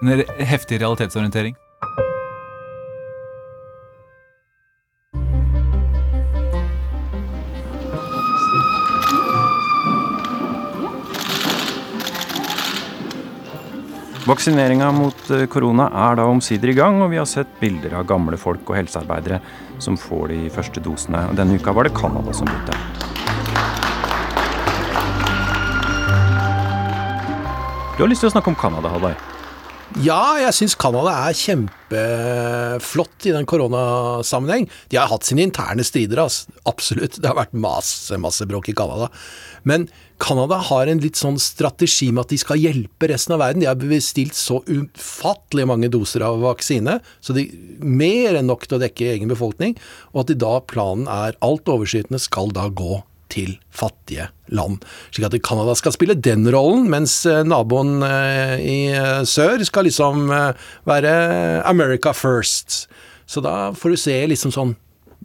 En 0.00 0.22
heftig 0.46 0.78
realitetsorientering. 0.84 1.58
Vaksineringa 14.24 14.86
mot 14.96 15.30
eh, 15.36 15.44
korona 15.52 15.90
er 16.06 16.16
da 16.16 16.24
omsider 16.24 16.70
i 16.72 16.76
gang, 16.78 16.96
og 17.04 17.10
vi 17.12 17.18
har 17.20 17.28
sett 17.28 17.50
bilder 17.60 17.98
av 17.98 18.06
gamle 18.08 18.38
folk 18.40 18.70
og 18.72 18.78
helsearbeidere 18.78 19.42
som 19.84 19.98
får 20.00 20.30
de 20.32 20.38
første 20.54 20.80
dosene. 20.80 21.26
Denne 21.36 21.58
uka 21.60 21.74
var 21.76 21.84
det 21.84 21.92
Canada 21.98 22.32
som 22.32 22.48
begynte. 22.48 22.72
Du 27.94 28.00
har 28.00 28.08
lyst 28.08 28.24
til 28.24 28.32
å 28.32 28.34
snakke 28.38 28.54
om 28.54 28.56
Canada, 28.58 28.88
Halvard. 28.96 29.33
Ja, 30.02 30.40
jeg 30.42 30.50
syns 30.56 30.74
Canada 30.74 31.12
er 31.28 31.36
kjempeflott 31.38 33.28
i 33.28 33.34
den 33.36 33.46
koronasammenheng. 33.46 34.66
De 34.90 34.98
har 34.98 35.06
hatt 35.06 35.28
sine 35.28 35.44
interne 35.46 35.86
strider, 35.86 36.18
altså. 36.24 36.50
absolutt. 36.66 37.20
Det 37.22 37.30
har 37.30 37.38
vært 37.38 37.54
masse, 37.54 38.18
masse 38.18 38.42
bråk 38.50 38.72
i 38.72 38.74
Canada. 38.74 39.06
Men 39.62 39.86
Canada 40.18 40.58
har 40.66 40.90
en 40.90 41.04
litt 41.04 41.20
sånn 41.20 41.38
strategi 41.38 42.10
med 42.10 42.24
at 42.24 42.34
de 42.34 42.40
skal 42.42 42.58
hjelpe 42.58 43.12
resten 43.12 43.36
av 43.36 43.44
verden. 43.44 43.62
De 43.62 43.70
har 43.70 43.78
bestilt 43.78 44.34
så 44.34 44.64
ufattelig 44.66 45.70
mange 45.70 45.92
doser 45.94 46.26
av 46.26 46.42
vaksine, 46.42 46.98
så 47.22 47.38
de 47.38 47.46
mer 47.78 48.40
enn 48.40 48.50
nok 48.50 48.66
til 48.66 48.80
å 48.80 48.82
dekke 48.82 49.12
egen 49.14 49.30
befolkning. 49.30 49.78
Og 50.10 50.24
at 50.24 50.34
de 50.34 50.40
da 50.42 50.56
planen 50.74 51.06
er 51.06 51.38
alt 51.38 51.70
overskytende 51.70 52.18
skal 52.18 52.50
da 52.50 52.66
gå 52.66 52.98
til 53.34 53.56
fattige 53.74 54.28
land. 54.54 54.84
Slik 55.10 55.26
at 55.28 55.36
Canada 55.44 55.74
skal 55.78 55.94
spille 55.94 56.16
den 56.18 56.46
rollen, 56.54 56.86
mens 56.92 57.20
eh, 57.28 57.42
naboen 57.46 57.98
eh, 58.06 58.54
i 58.62 58.78
eh, 58.94 59.22
sør 59.28 59.64
skal 59.66 59.88
liksom 59.88 60.28
være 60.88 61.14
America 61.66 62.14
first. 62.14 62.84
Så 63.26 63.42
da 63.44 63.72
får 63.76 63.94
du 63.94 64.00
se 64.00 64.16
liksom 64.30 64.52
sånn 64.54 64.74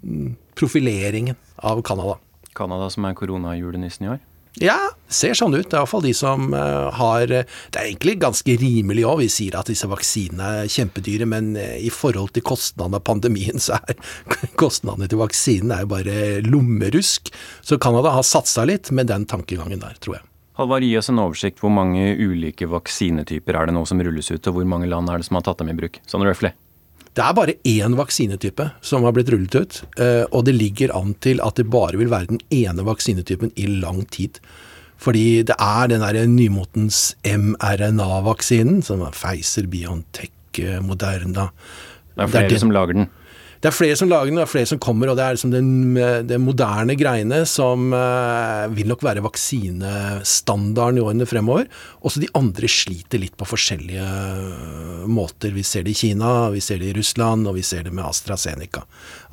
mm, 0.01 0.33
profileringen 0.59 1.37
av 1.63 1.83
Canada. 1.85 2.17
Canada 2.55 2.89
som 2.91 3.05
er 3.07 3.17
koronajulenissen 3.17 4.07
i 4.07 4.13
år. 4.15 4.23
Ja, 4.57 4.77
ser 5.13 5.37
sånn 5.37 5.53
ut. 5.53 5.67
Det 5.69 5.77
er 5.77 5.83
iallfall 5.83 6.01
de 6.03 6.13
som 6.17 6.49
uh, 6.57 6.89
har 6.97 7.29
Det 7.29 7.77
er 7.77 7.85
egentlig 7.85 8.17
ganske 8.23 8.55
rimelig 8.59 9.05
òg. 9.05 9.21
Vi 9.21 9.29
sier 9.31 9.59
at 9.59 9.69
disse 9.69 9.87
vaksinene 9.87 10.63
er 10.63 10.71
kjempedyre, 10.73 11.27
men 11.29 11.53
uh, 11.53 11.77
i 11.77 11.91
forhold 11.93 12.33
til 12.35 12.43
kostnadene 12.47 12.97
av 12.97 13.05
pandemien, 13.07 13.61
så 13.61 13.77
er 13.79 13.99
kostnadene 14.61 15.07
til 15.11 15.21
vaksinen 15.21 15.75
er 15.75 15.85
jo 15.85 15.91
bare 15.93 16.17
lommerusk. 16.47 17.29
Så 17.61 17.77
Canada 17.77 18.15
har 18.17 18.25
satsa 18.25 18.65
litt 18.67 18.89
med 18.91 19.11
den 19.13 19.29
tankegangen 19.29 19.85
der, 19.85 19.95
tror 20.01 20.17
jeg. 20.17 20.25
Halvard, 20.59 20.83
gi 20.83 20.97
oss 20.99 21.07
en 21.13 21.21
oversikt. 21.23 21.61
Hvor 21.63 21.71
mange 21.71 22.09
ulike 22.19 22.67
vaksinetyper 22.67 23.55
er 23.55 23.69
det 23.69 23.77
nå 23.77 23.85
som 23.87 24.01
rulles 24.03 24.33
ut, 24.33 24.49
og 24.49 24.57
hvor 24.57 24.67
mange 24.67 24.89
land 24.91 25.07
er 25.07 25.21
det 25.21 25.29
som 25.29 25.39
har 25.39 25.45
tatt 25.47 25.61
dem 25.61 25.71
i 25.71 25.77
bruk? 25.77 26.01
Sånn 26.09 26.25
røftlig. 26.27 26.51
Det 27.19 27.25
er 27.27 27.35
bare 27.35 27.57
én 27.67 27.97
vaksinetype 27.99 28.69
som 28.79 29.03
har 29.03 29.11
blitt 29.11 29.27
rullet 29.33 29.55
ut, 29.59 29.81
eh, 29.99 30.23
og 30.31 30.45
det 30.47 30.53
ligger 30.55 30.93
an 30.95 31.17
til 31.19 31.41
at 31.43 31.57
det 31.59 31.65
bare 31.67 31.99
vil 31.99 32.07
være 32.07 32.29
den 32.29 32.39
ene 32.55 32.85
vaksinetypen 32.87 33.51
i 33.59 33.65
lang 33.67 34.05
tid. 34.07 34.39
Fordi 34.99 35.43
det 35.43 35.57
er 35.59 35.91
den 35.91 35.99
der 35.99 36.27
nymotens 36.31 37.17
mRNA-vaksinen, 37.27 38.79
som 38.87 39.03
er 39.03 39.11
Pfizer, 39.11 39.67
Biontech, 39.67 40.31
eh, 40.63 40.79
Moderna 40.79 41.49
Det 42.15 42.23
er 42.23 42.31
flere 42.31 42.53
det 42.55 42.61
som 42.63 42.71
lager 42.71 42.95
den? 42.95 43.09
Det 43.59 43.67
er 43.67 43.75
flere 43.75 43.95
som 43.99 44.07
lager 44.07 44.29
den, 44.29 44.37
det 44.39 44.45
er 44.45 44.51
flere 44.53 44.69
som 44.69 44.79
kommer, 44.79 45.09
og 45.11 45.17
det 45.19 45.23
er 45.25 45.35
liksom 45.35 45.51
den, 45.51 45.97
det 46.23 46.37
moderne 46.39 46.95
greiene 46.95 47.41
som 47.49 47.89
uh, 47.91 48.71
vil 48.71 48.87
nok 48.87 49.03
være 49.03 49.23
vaksinestandarden 49.25 51.01
i 51.01 51.03
årene 51.03 51.27
fremover. 51.27 51.67
Også 51.99 52.23
de 52.23 52.29
andre 52.39 52.69
sliter 52.71 53.19
litt 53.19 53.35
på 53.35 53.49
forskjellige 53.49 54.05
uh, 54.05 55.03
måter. 55.11 55.51
Vi 55.51 55.65
ser 55.67 55.83
det 55.83 55.91
i 55.91 55.99
Kina, 56.05 56.31
vi 56.55 56.63
ser 56.63 56.79
det 56.79 56.93
i 56.93 56.95
Russland, 57.01 57.51
og 57.51 57.59
vi 57.59 57.65
ser 57.67 57.83
det 57.83 57.91
med 57.91 58.07
AstraZeneca. 58.07 58.85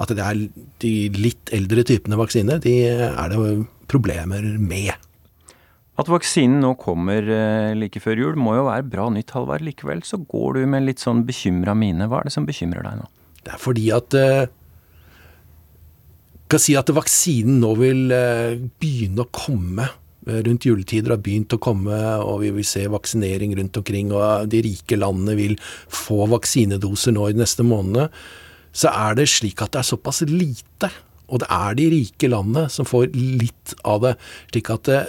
At 0.03 0.11
det 0.11 0.27
er 0.27 0.43
de 0.83 0.95
litt 1.15 1.55
eldre 1.55 1.87
typene 1.87 2.19
vaksine, 2.19 2.59
de 2.67 2.77
er 2.91 3.31
det 3.31 3.41
problemer 3.87 4.43
med. 4.59 4.97
At 5.97 6.11
vaksinen 6.13 6.59
nå 6.61 6.75
kommer 6.81 7.25
eh, 7.25 7.73
like 7.79 8.03
før 8.05 8.19
jul 8.21 8.35
må 8.37 8.59
jo 8.59 8.67
være 8.67 8.85
bra 8.91 9.07
nytt, 9.13 9.31
Halvard. 9.33 9.65
Likevel 9.65 10.03
så 10.05 10.19
går 10.21 10.59
du 10.59 10.67
med 10.69 10.85
litt 10.85 11.01
sånn 11.01 11.23
bekymra 11.29 11.73
mine. 11.79 12.11
Hva 12.11 12.21
er 12.21 12.29
det 12.29 12.35
som 12.35 12.49
bekymrer 12.49 12.85
deg 12.85 12.99
nå? 13.01 13.07
Det 13.47 13.55
er 13.55 13.63
fordi 13.63 13.91
at 13.95 14.17
uh, 14.19 14.49
kan 16.51 16.63
si 16.63 16.75
at 16.79 16.91
vaksinen 16.95 17.61
nå 17.63 17.73
vil 17.79 18.11
uh, 18.11 18.59
begynne 18.83 19.23
å 19.23 19.31
komme 19.35 19.87
uh, 19.87 20.41
rundt 20.47 20.67
juletider. 20.67 21.15
har 21.15 21.23
begynt 21.23 21.55
å 21.55 21.63
komme, 21.63 22.01
og 22.23 22.43
vi 22.43 22.53
vil 22.59 22.67
se 22.67 22.87
vaksinering 22.91 23.55
rundt 23.59 23.79
omkring. 23.79 24.11
Og 24.15 24.51
de 24.51 24.65
rike 24.67 24.99
landene 24.99 25.39
vil 25.39 25.59
få 25.87 26.27
vaksinedoser 26.35 27.15
nå 27.15 27.29
i 27.29 27.37
de 27.37 27.45
neste 27.45 27.67
månedene. 27.67 28.11
Så 28.77 28.91
er 28.93 29.17
det 29.17 29.31
slik 29.33 29.63
at 29.65 29.73
det 29.73 29.85
er 29.85 29.93
såpass 29.95 30.25
lite. 30.29 30.91
Og 31.27 31.43
det 31.43 31.49
er 31.51 31.79
de 31.79 31.87
rike 31.95 32.29
landene 32.31 32.67
som 32.71 32.87
får 32.87 33.15
litt 33.15 33.79
av 33.87 34.03
det. 34.05 34.17
slik 34.53 34.75
at 34.75 34.91
det, 34.91 35.01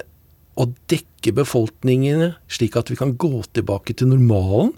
å 0.57 0.65
dekke 0.89 1.33
befolkningene 1.37 2.31
slik 2.49 2.77
at 2.79 2.89
vi 2.91 2.97
kan 2.97 3.13
gå 3.19 3.43
tilbake 3.53 3.93
til 3.97 4.09
normalen, 4.09 4.73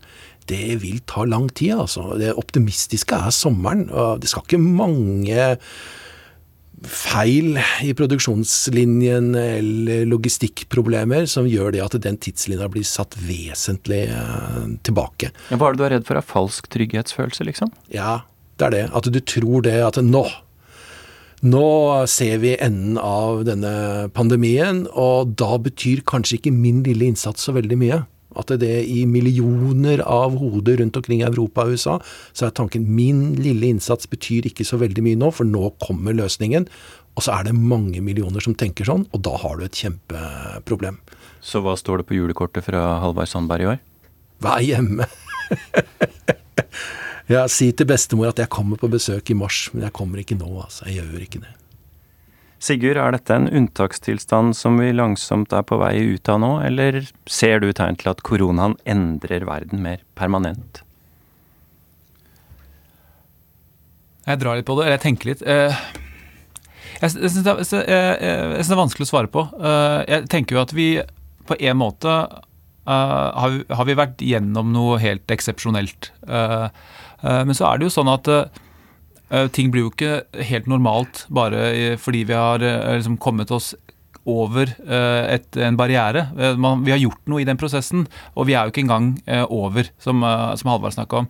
det 0.50 0.80
vil 0.84 1.00
ta 1.10 1.26
lang 1.30 1.48
tid, 1.54 1.78
altså. 1.86 2.12
Det 2.20 2.34
optimistiske 2.38 3.16
er 3.16 3.34
sommeren. 3.36 3.88
og 3.90 4.22
Det 4.22 4.32
skal 4.32 4.46
ikke 4.46 4.62
mange 4.62 5.50
feil 6.88 7.58
i 7.84 7.92
produksjonslinjen 7.98 9.34
eller 9.36 10.06
logistikkproblemer 10.08 11.26
som 11.28 11.48
gjør 11.50 11.74
det 11.76 11.82
at 11.84 11.98
den 12.06 12.20
tidslinja 12.24 12.70
blir 12.72 12.88
satt 12.88 13.18
vesentlig 13.20 14.06
eh, 14.08 14.68
tilbake. 14.88 15.34
Ja, 15.50 15.60
hva 15.60 15.70
er 15.70 15.76
det 15.76 15.82
du 15.82 15.88
er 15.90 15.96
redd 15.98 16.08
for? 16.08 16.20
Av 16.20 16.28
falsk 16.28 16.70
trygghetsfølelse, 16.72 17.48
liksom? 17.50 17.74
Ja, 17.92 18.22
det 18.60 18.70
er 18.70 18.78
det. 18.78 18.86
At 18.96 19.10
du 19.12 19.20
tror 19.20 19.66
det 19.68 19.76
at 19.86 20.00
nå 20.04 20.28
nå 21.40 21.68
ser 22.12 22.42
vi 22.42 22.58
enden 22.60 22.98
av 23.00 23.46
denne 23.48 24.10
pandemien, 24.12 24.82
og 24.92 25.38
da 25.40 25.56
betyr 25.56 26.02
kanskje 26.04 26.36
ikke 26.36 26.52
min 26.52 26.82
lille 26.84 27.08
innsats 27.08 27.48
så 27.48 27.54
veldig 27.56 27.78
mye. 27.80 28.00
At 28.38 28.52
det 28.62 28.84
i 28.86 29.08
millioner 29.10 30.04
av 30.06 30.36
hoder 30.38 30.78
rundt 30.84 30.98
omkring 31.00 31.24
i 31.24 31.28
Europa 31.28 31.66
og 31.66 31.74
USA, 31.74 31.96
så 32.34 32.46
er 32.48 32.56
tanken 32.58 32.86
min 32.94 33.34
lille 33.42 33.72
innsats 33.74 34.10
betyr 34.10 34.46
ikke 34.50 34.68
så 34.68 34.78
veldig 34.82 35.06
mye 35.06 35.20
nå, 35.20 35.32
for 35.34 35.50
nå 35.50 35.72
kommer 35.82 36.14
løsningen. 36.18 36.68
Og 37.18 37.26
så 37.26 37.34
er 37.36 37.50
det 37.50 37.58
mange 37.58 38.04
millioner 38.06 38.44
som 38.44 38.56
tenker 38.56 38.88
sånn, 38.88 39.08
og 39.12 39.24
da 39.26 39.34
har 39.42 39.58
du 39.58 39.66
et 39.66 39.82
kjempeproblem. 39.82 41.02
Så 41.42 41.64
hva 41.66 41.74
står 41.80 42.02
det 42.02 42.10
på 42.10 42.20
julekortet 42.20 42.68
fra 42.68 42.84
Halvard 43.02 43.32
Sandberg 43.32 43.66
i 43.66 43.72
år? 43.74 43.82
Vær 44.46 44.62
hjemme. 44.64 45.10
ja, 47.34 47.44
si 47.52 47.72
til 47.74 47.90
bestemor 47.90 48.32
at 48.32 48.40
jeg 48.40 48.54
kommer 48.54 48.80
på 48.80 48.92
besøk 48.92 49.34
i 49.34 49.38
mars, 49.38 49.66
men 49.74 49.88
jeg 49.88 49.96
kommer 49.96 50.22
ikke 50.22 50.38
nå, 50.40 50.52
altså. 50.62 50.86
Jeg 50.88 51.02
gjør 51.02 51.26
ikke 51.26 51.44
det. 51.44 51.59
Sigurd, 52.60 52.98
er 53.00 53.16
dette 53.16 53.32
en 53.32 53.48
unntakstilstand 53.48 54.52
som 54.58 54.76
vi 54.82 54.92
langsomt 54.92 55.54
er 55.56 55.64
på 55.64 55.78
vei 55.80 55.94
ut 56.12 56.28
av 56.32 56.42
nå, 56.44 56.52
eller 56.68 57.06
ser 57.30 57.64
du 57.64 57.70
tegn 57.72 57.96
til 58.02 58.12
at 58.12 58.24
koronaen 58.28 58.76
endrer 58.84 59.46
verden 59.48 59.80
mer 59.86 60.04
permanent? 60.20 60.82
Jeg 64.28 64.44
drar 64.44 64.60
litt 64.60 64.68
på 64.68 64.76
det, 64.76 64.86
eller 64.86 64.98
jeg 64.98 65.06
tenker 65.08 65.32
litt. 65.32 65.46
Eh, 65.48 65.80
jeg 67.00 67.16
syns 67.16 67.40
det, 67.48 67.56
det, 67.72 67.96
er 68.60 68.82
vanskelig 68.84 69.08
å 69.08 69.14
svare 69.14 69.32
på. 69.32 69.48
Eh, 69.56 70.00
jeg 70.12 70.30
tenker 70.36 70.60
jo 70.60 70.64
at 70.68 70.76
vi 70.76 70.90
på 71.48 71.58
en 71.64 71.80
måte 71.80 72.12
eh, 72.12 73.46
har 73.80 73.88
vi 73.88 73.98
vært 74.04 74.20
gjennom 74.20 74.76
noe 74.76 75.00
helt 75.02 75.32
eksepsjonelt. 75.32 76.12
Men 76.28 77.56
så 77.56 77.72
er 77.72 77.80
det 77.80 77.88
jo 77.88 77.96
sånn 77.96 78.12
at 78.12 78.28
Eh, 78.30 78.60
ting 79.54 79.70
blir 79.72 79.86
jo 79.86 79.92
ikke 79.92 80.44
helt 80.50 80.68
normalt 80.70 81.26
bare 81.30 81.98
fordi 82.02 82.24
vi 82.30 82.34
har 82.34 82.64
eh, 82.66 82.96
liksom 82.98 83.18
kommet 83.22 83.52
oss 83.52 83.76
over 84.28 84.70
eh, 84.88 85.36
et, 85.36 85.58
en 85.58 85.78
barriere. 85.78 86.28
Eh, 86.38 86.58
man, 86.60 86.84
vi 86.84 86.92
har 86.94 87.00
gjort 87.02 87.22
noe 87.32 87.42
i 87.42 87.48
den 87.48 87.60
prosessen, 87.60 88.06
og 88.36 88.48
vi 88.50 88.56
er 88.56 88.68
jo 88.68 88.74
ikke 88.74 88.84
engang 88.84 89.12
eh, 89.30 89.46
over, 89.46 89.90
som, 90.02 90.24
som 90.60 90.72
Halvard 90.72 90.96
snakka 90.96 91.22
om. 91.24 91.30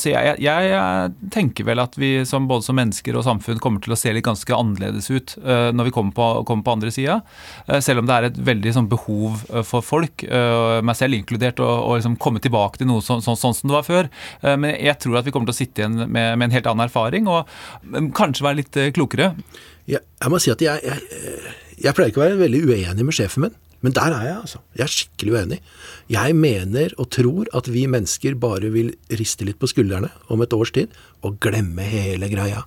Så 0.00 0.10
jeg, 0.10 0.36
jeg, 0.42 0.68
jeg, 0.70 1.12
tenker 1.34 1.66
vel 1.68 1.82
at 1.82 1.96
vi 1.98 2.10
som, 2.28 2.46
både 2.48 2.66
som 2.66 2.76
mennesker 2.78 3.16
og 3.16 3.24
samfunn 3.26 3.60
kommer 3.62 3.82
til 3.84 3.94
å 3.94 3.98
se 3.98 4.12
litt 4.14 4.26
ganske 4.26 4.54
annerledes 4.56 5.10
ut 5.12 5.34
når 5.44 5.88
vi 5.88 5.92
kommer 5.94 6.14
på, 6.16 6.28
kommer 6.48 6.66
på 6.66 6.74
andre 6.74 6.92
sida. 6.94 7.18
Selv 7.84 8.02
om 8.02 8.08
det 8.08 8.16
er 8.16 8.28
et 8.28 8.40
veldig 8.46 8.74
sånn, 8.76 8.88
behov 8.90 9.42
for 9.66 9.84
folk, 9.84 10.24
meg 10.24 10.98
selv 10.98 11.18
inkludert, 11.18 11.62
å, 11.62 11.94
liksom 11.96 12.16
komme 12.22 12.42
tilbake 12.44 12.80
til 12.80 12.90
noe 12.90 13.04
sånn, 13.04 13.22
så, 13.24 13.36
sånn, 13.38 13.56
som 13.56 13.70
det 13.70 13.76
var 13.76 13.86
før. 13.86 14.10
Men 14.42 14.72
jeg 14.72 14.98
tror 15.02 15.20
at 15.20 15.28
vi 15.28 15.34
kommer 15.34 15.50
til 15.50 15.56
å 15.56 15.60
sitte 15.60 15.84
igjen 15.84 15.98
med, 16.04 16.34
med 16.38 16.48
en 16.48 16.56
helt 16.56 16.70
annen 16.70 16.86
erfaring, 16.86 17.30
og 17.30 18.10
kanskje 18.16 18.48
være 18.48 18.60
litt 18.62 18.80
klokere. 18.96 19.32
Ja, 19.90 20.00
jeg 20.00 20.32
må 20.32 20.40
si 20.40 20.52
at 20.54 20.64
jeg, 20.64 20.80
jeg 20.80 21.63
jeg 21.84 21.96
pleier 21.96 22.12
ikke 22.12 22.22
å 22.22 22.26
være 22.26 22.40
veldig 22.40 22.64
uenig 22.70 23.04
med 23.04 23.16
sjefen 23.16 23.46
min, 23.46 23.56
men 23.84 23.92
der 23.92 24.14
er 24.16 24.22
jeg, 24.24 24.36
altså. 24.40 24.58
Jeg 24.78 24.84
er 24.84 24.92
skikkelig 24.94 25.32
uenig. 25.34 25.56
Jeg 26.08 26.36
mener 26.38 26.92
og 26.96 27.10
tror 27.12 27.48
at 27.58 27.66
vi 27.68 27.82
mennesker 27.90 28.36
bare 28.40 28.70
vil 28.72 28.94
riste 29.12 29.44
litt 29.44 29.58
på 29.60 29.68
skuldrene 29.68 30.08
om 30.32 30.40
et 30.40 30.54
års 30.56 30.72
tid 30.72 30.94
og 31.20 31.36
glemme 31.44 31.84
hele 31.84 32.30
greia. 32.32 32.62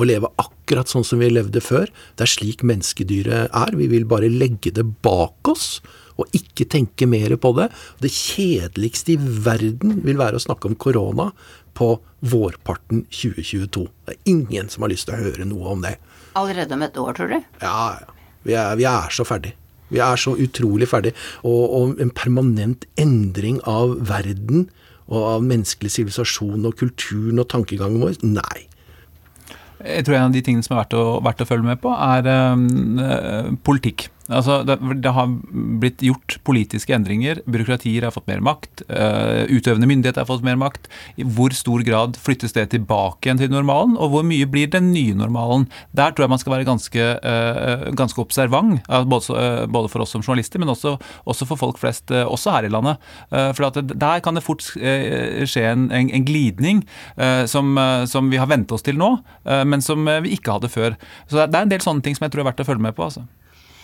Og 0.00 0.08
leve 0.08 0.30
akkurat 0.40 0.88
sånn 0.88 1.04
som 1.04 1.20
vi 1.20 1.28
levde 1.28 1.60
før. 1.60 1.92
Det 2.16 2.24
er 2.24 2.32
slik 2.32 2.64
menneskedyret 2.64 3.52
er. 3.52 3.76
Vi 3.76 3.90
vil 3.92 4.08
bare 4.08 4.32
legge 4.32 4.72
det 4.72 4.86
bak 5.04 5.52
oss 5.52 5.82
og 6.16 6.32
ikke 6.36 6.64
tenke 6.72 7.08
mer 7.08 7.36
på 7.40 7.52
det. 7.58 7.68
Det 8.00 8.12
kjedeligste 8.12 9.12
i 9.14 9.20
verden 9.20 10.00
vil 10.06 10.20
være 10.20 10.40
å 10.40 10.44
snakke 10.46 10.70
om 10.70 10.78
korona 10.80 11.28
på 11.76 11.94
vårparten 12.32 13.04
2022. 13.12 13.84
Det 14.08 14.16
er 14.16 14.32
ingen 14.32 14.72
som 14.72 14.86
har 14.86 14.92
lyst 14.94 15.08
til 15.08 15.18
å 15.18 15.22
høre 15.26 15.48
noe 15.48 15.76
om 15.76 15.84
det. 15.84 15.98
Allerede 16.38 16.80
om 16.80 16.88
et 16.88 16.96
år, 16.96 17.12
tror 17.16 17.32
du? 17.32 17.38
Ja, 17.60 17.76
ja. 18.00 18.11
Vi 18.46 18.56
er, 18.58 18.76
vi 18.78 18.86
er 18.88 19.12
så 19.14 19.26
ferdig. 19.28 19.54
Vi 19.92 20.00
er 20.00 20.16
så 20.20 20.34
utrolig 20.40 20.88
ferdig. 20.88 21.12
Og, 21.44 21.62
og, 21.68 22.00
en 22.00 22.12
permanent 22.16 22.86
endring 23.00 23.60
av 23.68 23.98
verden 24.08 24.68
og 25.12 25.24
av 25.28 25.44
menneskelig 25.44 25.92
sivilisasjon 25.92 26.68
og 26.68 26.78
kulturen 26.80 27.42
og 27.42 27.50
tankegangen 27.52 28.00
vår? 28.00 28.16
Nei. 28.24 28.68
Jeg 29.82 30.06
tror 30.06 30.16
en 30.16 30.28
av 30.30 30.34
de 30.36 30.42
tingene 30.46 30.64
som 30.64 30.76
er 30.76 30.84
verdt 30.84 30.94
å, 30.96 31.04
verdt 31.26 31.42
å 31.42 31.48
følge 31.48 31.66
med 31.66 31.80
på, 31.82 31.90
er 31.92 32.28
øh, 32.30 33.52
politikk. 33.66 34.06
Altså, 34.30 34.60
det, 34.62 34.76
det, 35.02 35.10
har 35.16 35.30
blitt 35.82 36.02
gjort 36.04 36.36
politiske 36.46 36.94
endringer. 36.94 37.40
Byråkratier 37.50 38.06
har 38.06 38.14
fått 38.14 38.28
mer 38.30 38.42
makt. 38.44 38.84
Uh, 38.86 39.48
utøvende 39.50 39.88
myndigheter 39.90 40.22
har 40.22 40.28
fått 40.28 40.44
mer 40.46 40.58
makt. 40.60 40.86
I 41.18 41.26
hvor 41.26 41.54
stor 41.56 41.82
grad 41.86 42.18
flyttes 42.22 42.54
det 42.54 42.68
tilbake 42.74 43.26
igjen 43.26 43.40
til 43.40 43.50
normalen, 43.52 43.96
og 43.98 44.12
hvor 44.14 44.26
mye 44.26 44.46
blir 44.50 44.70
den 44.70 44.92
nye 44.94 45.16
normalen? 45.18 45.66
Der 45.96 46.14
tror 46.14 46.26
jeg 46.26 46.34
man 46.36 46.42
skal 46.42 46.56
være 46.56 46.68
ganske, 46.68 47.08
uh, 47.18 47.88
ganske 47.98 48.22
observant, 48.22 48.78
uh, 48.86 49.02
både, 49.02 49.90
for 49.90 50.04
oss 50.04 50.14
som 50.14 50.22
journalister, 50.22 50.62
men 50.62 50.70
også, 50.70 50.94
også 51.26 51.48
for 51.48 51.58
folk 51.58 51.82
flest, 51.82 52.12
også 52.12 52.54
her 52.54 52.66
i 52.66 52.70
landet. 52.72 53.00
for 53.56 53.82
der 53.82 54.20
kan 54.22 54.34
det 54.34 54.42
fort 54.44 54.62
skje 54.62 55.64
en, 55.66 55.84
en, 55.94 56.10
en 56.14 56.24
glidning 56.26 56.82
som, 57.46 57.76
som, 58.08 58.30
vi 58.30 58.40
har 58.40 58.48
vent 58.50 58.72
oss 58.72 58.84
til 58.86 58.98
nå, 58.98 59.10
men 59.66 59.82
som 59.84 60.06
vi 60.24 60.34
ikke 60.36 60.56
hadde 60.56 60.70
før. 60.72 60.96
Så 61.28 61.38
det 61.38 61.58
er 61.58 61.66
en 61.66 61.72
del 61.72 61.84
sånne 61.84 62.04
ting 62.04 62.16
som 62.16 62.26
jeg 62.26 62.34
tror 62.34 62.44
er 62.44 62.50
verdt 62.52 62.64
å 62.64 62.68
følge 62.68 62.86
med 62.86 62.96
på. 62.96 63.06
altså. 63.08 63.24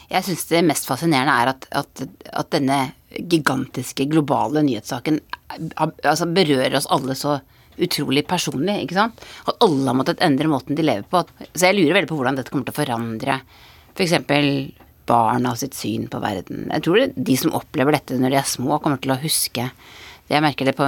Jeg 0.08 0.24
syns 0.24 0.46
det 0.48 0.64
mest 0.64 0.88
fascinerende 0.88 1.34
er 1.34 1.52
at, 1.52 1.68
at, 1.82 2.02
at, 2.32 2.50
denne 2.54 2.78
gigantiske 3.18 4.06
globale 4.08 4.62
nyhetssaken 4.64 5.20
altså 5.78 6.28
berører 6.32 6.76
oss 6.78 6.88
alle 6.92 7.16
så 7.18 7.38
utrolig 7.78 8.24
personlig, 8.26 8.74
ikke 8.84 8.96
sant. 8.96 9.22
At 9.46 9.60
alle 9.64 9.86
har 9.86 9.96
måttet 9.96 10.22
endre 10.24 10.50
måten 10.50 10.76
de 10.78 10.84
lever 10.84 11.06
på. 11.08 11.22
Så 11.52 11.68
jeg 11.68 11.78
lurer 11.78 12.00
veldig 12.00 12.10
på 12.10 12.18
hvordan 12.18 12.40
dette 12.40 12.52
kommer 12.52 12.66
til 12.66 12.74
å 12.74 12.80
forandre 12.80 13.40
f.eks. 13.94 14.16
For 14.28 14.86
barna 15.08 15.54
sitt 15.56 15.76
syn 15.76 16.08
på 16.12 16.20
verden. 16.20 16.66
Jeg 16.68 16.84
tror 16.84 17.00
det, 17.00 17.06
de 17.16 17.36
som 17.40 17.54
opplever 17.56 17.96
dette 17.96 18.18
når 18.20 18.34
de 18.34 18.40
er 18.42 18.50
små, 18.50 18.76
kommer 18.82 19.00
til 19.00 19.14
å 19.14 19.20
huske 19.22 19.64
det. 19.64 20.34
Jeg 20.34 20.44
merker 20.44 20.68
det 20.68 20.74
på 20.76 20.84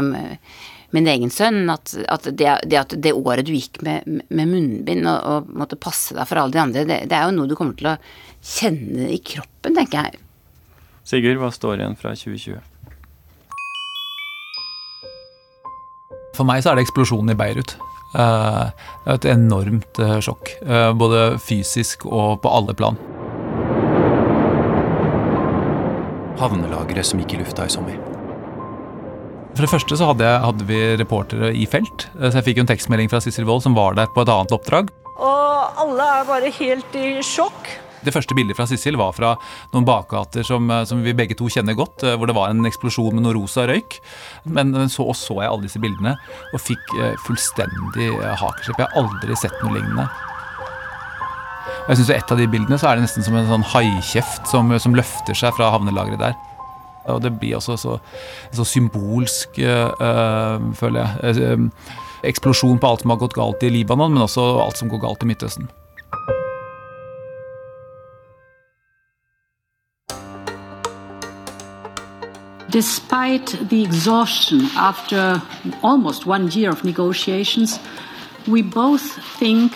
min 0.97 1.07
egen 1.11 1.31
sønn, 1.31 1.69
at, 1.71 1.93
at, 2.11 2.27
det, 2.35 2.49
det, 2.67 2.79
at 2.81 2.95
det, 2.99 3.13
året 3.15 3.47
du 3.47 3.53
gikk 3.55 3.81
med, 3.87 4.23
med 4.29 4.51
munnbind 4.51 5.07
og, 5.07 5.21
og, 5.21 5.53
måtte 5.55 5.79
passe 5.79 6.17
deg 6.17 6.27
for 6.27 6.41
alle 6.41 6.57
de 6.57 6.63
andre, 6.63 6.87
det, 6.89 7.05
det, 7.11 7.17
er 7.17 7.29
jo 7.29 7.37
noe 7.37 7.51
du 7.51 7.55
kommer 7.59 7.79
til 7.79 7.93
å 7.93 7.99
kjenne 8.41 9.11
i 9.15 9.21
kroppen, 9.23 9.77
tenker 9.77 10.11
jeg. 10.11 10.21
Sigurd, 11.07 11.39
hva 11.43 11.53
står 11.55 11.81
igjen 11.81 11.97
fra 11.99 12.15
2020? 12.17 12.59
For 16.37 16.49
meg 16.49 16.63
så 16.63 16.73
er 16.73 16.79
det 16.79 16.87
eksplosjonen 16.87 17.35
i 17.35 17.39
Beirut. 17.39 17.77
Det 18.11 18.23
er 18.25 19.15
et 19.15 19.27
enormt 19.31 20.01
uh, 20.03 20.19
sjokk. 20.25 20.55
Uh, 20.67 20.91
både 20.99 21.37
fysisk 21.43 22.07
og 22.09 22.41
på 22.43 22.51
alle 22.51 22.75
plan. 22.79 22.99
Havnelageret 26.41 27.07
som 27.07 27.21
gikk 27.23 27.37
i 27.37 27.43
lufta 27.45 27.69
i 27.69 27.75
sommer. 27.77 28.10
For 29.55 29.67
det 29.67 29.71
første 29.73 29.99
så 29.99 30.09
hadde, 30.13 30.25
jeg, 30.25 30.41
hadde 30.47 30.67
vi 30.69 30.81
reportere 31.01 31.53
i 31.53 31.67
felt. 31.69 32.07
Så 32.15 32.33
jeg 32.39 32.47
fikk 32.47 32.61
jo 32.61 32.65
en 32.65 32.71
tekstmelding 32.71 33.11
fra 33.13 33.21
Sissel 33.23 33.49
Wold 33.49 33.65
som 33.67 33.77
var 33.77 33.99
der 33.99 34.11
på 34.15 34.23
et 34.25 34.33
annet 34.33 34.55
oppdrag. 34.55 34.91
Og 35.21 35.81
alle 35.85 36.07
er 36.21 36.29
bare 36.29 36.53
helt 36.61 36.97
i 36.97 37.19
sjokk. 37.27 37.69
Det 38.01 38.15
første 38.15 38.33
bildet 38.37 38.57
fra 38.57 38.65
Sissel 38.65 38.97
var 38.97 39.13
fra 39.13 39.35
noen 39.75 39.85
bakgater 39.85 40.47
som, 40.47 40.71
som, 40.89 41.03
vi 41.05 41.13
begge 41.17 41.37
to 41.37 41.51
kjenner 41.53 41.77
godt, 41.77 42.07
hvor 42.17 42.31
det 42.31 42.37
var 42.39 42.49
en 42.49 42.65
eksplosjon 42.65 43.13
med 43.19 43.27
noe 43.27 43.37
rosa 43.37 43.67
røyk. 43.69 43.99
Men 44.49 44.73
så 44.89 45.05
og 45.05 45.19
så 45.19 45.43
jeg 45.43 45.51
alle 45.51 45.67
disse 45.67 45.83
bildene 45.83 46.17
og 46.55 46.65
fikk 46.65 46.97
fullstendig 47.27 48.09
hakeslepp. 48.41 48.81
Jeg 48.81 48.87
har 48.87 49.01
aldri 49.03 49.37
sett 49.37 49.61
noe 49.61 49.77
lignende. 49.77 50.09
Jeg 51.91 51.99
synes 51.99 52.11
Et 52.15 52.33
av 52.33 52.39
de 52.39 52.47
bildene 52.49 52.79
så 52.79 52.89
er 52.89 52.97
det 52.97 53.09
nesten 53.09 53.25
som 53.27 53.37
en 53.37 53.51
sånn 53.51 53.67
haikjeft 53.75 54.49
som, 54.49 54.73
som 54.79 54.97
løfter 54.97 55.37
seg 55.37 55.53
fra 55.57 55.73
havnelageret 55.75 56.23
der. 56.23 56.39
Og 57.05 57.23
det 57.23 57.33
blir 57.41 57.57
også 57.57 57.77
så, 57.77 57.99
så 58.53 58.65
symbolsk, 58.65 59.59
øh, 59.59 60.75
føler 60.75 61.07
jeg. 61.25 61.71
Eksplosjon 62.25 62.79
på 62.79 62.87
alt 62.87 63.01
som 63.01 63.11
har 63.11 63.21
gått 63.21 63.35
galt 63.35 63.63
i 63.65 63.71
Libanon, 63.73 64.13
men 64.13 64.23
også 64.23 64.43
alt 64.61 64.79
som 64.79 64.91
går 64.93 65.01
galt 65.01 65.23
i 65.23 65.31
Midtøsten. 65.31 65.71
Despite 72.71 73.69
the 73.69 73.83
exhaustion 73.83 74.61
after 74.77 75.43
almost 75.83 76.27
one 76.27 76.49
year 76.53 76.71
of 76.71 76.85
negotiations, 76.85 77.81
we 78.47 78.63
both 78.63 79.19
think 79.41 79.73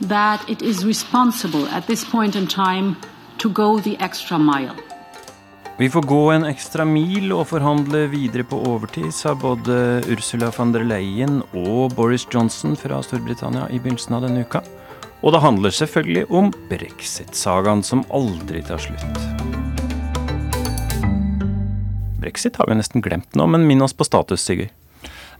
that 0.00 0.48
it 0.48 0.62
is 0.62 0.84
responsible 0.84 1.66
at 1.68 1.86
this 1.86 2.04
point 2.04 2.36
in 2.36 2.46
time 2.46 2.96
to 3.38 3.50
go 3.50 3.80
the 3.80 3.96
extra 3.98 4.38
mile. 4.38 4.89
Vi 5.80 5.90
får 5.90 6.02
gå 6.02 6.30
en 6.30 6.42
ekstra 6.44 6.84
mil 6.84 7.30
og 7.32 7.46
forhandle 7.48 8.02
videre 8.12 8.44
på 8.44 8.58
overtid, 8.68 9.06
sa 9.16 9.32
både 9.32 10.02
Ursula 10.12 10.50
von 10.52 10.74
der 10.74 10.82
Leyen 10.84 11.38
og 11.56 11.94
Boris 11.96 12.26
Johnson 12.28 12.74
fra 12.76 12.98
Storbritannia 13.00 13.62
i 13.72 13.78
begynnelsen 13.80 14.18
av 14.18 14.26
denne 14.26 14.42
uka. 14.44 14.60
Og 15.24 15.32
det 15.32 15.40
handler 15.40 15.72
selvfølgelig 15.72 16.26
om 16.36 16.50
brexit-sagaen 16.68 17.80
som 17.80 18.04
aldri 18.12 18.60
tar 18.68 18.84
slutt. 18.84 19.24
Brexit 22.20 22.60
har 22.60 22.68
vi 22.68 22.76
nesten 22.76 23.00
glemt 23.00 23.32
nå, 23.32 23.48
men 23.48 23.64
minn 23.64 23.80
oss 23.80 23.96
på 23.96 24.04
status, 24.04 24.44
Sigurd. 24.44 24.76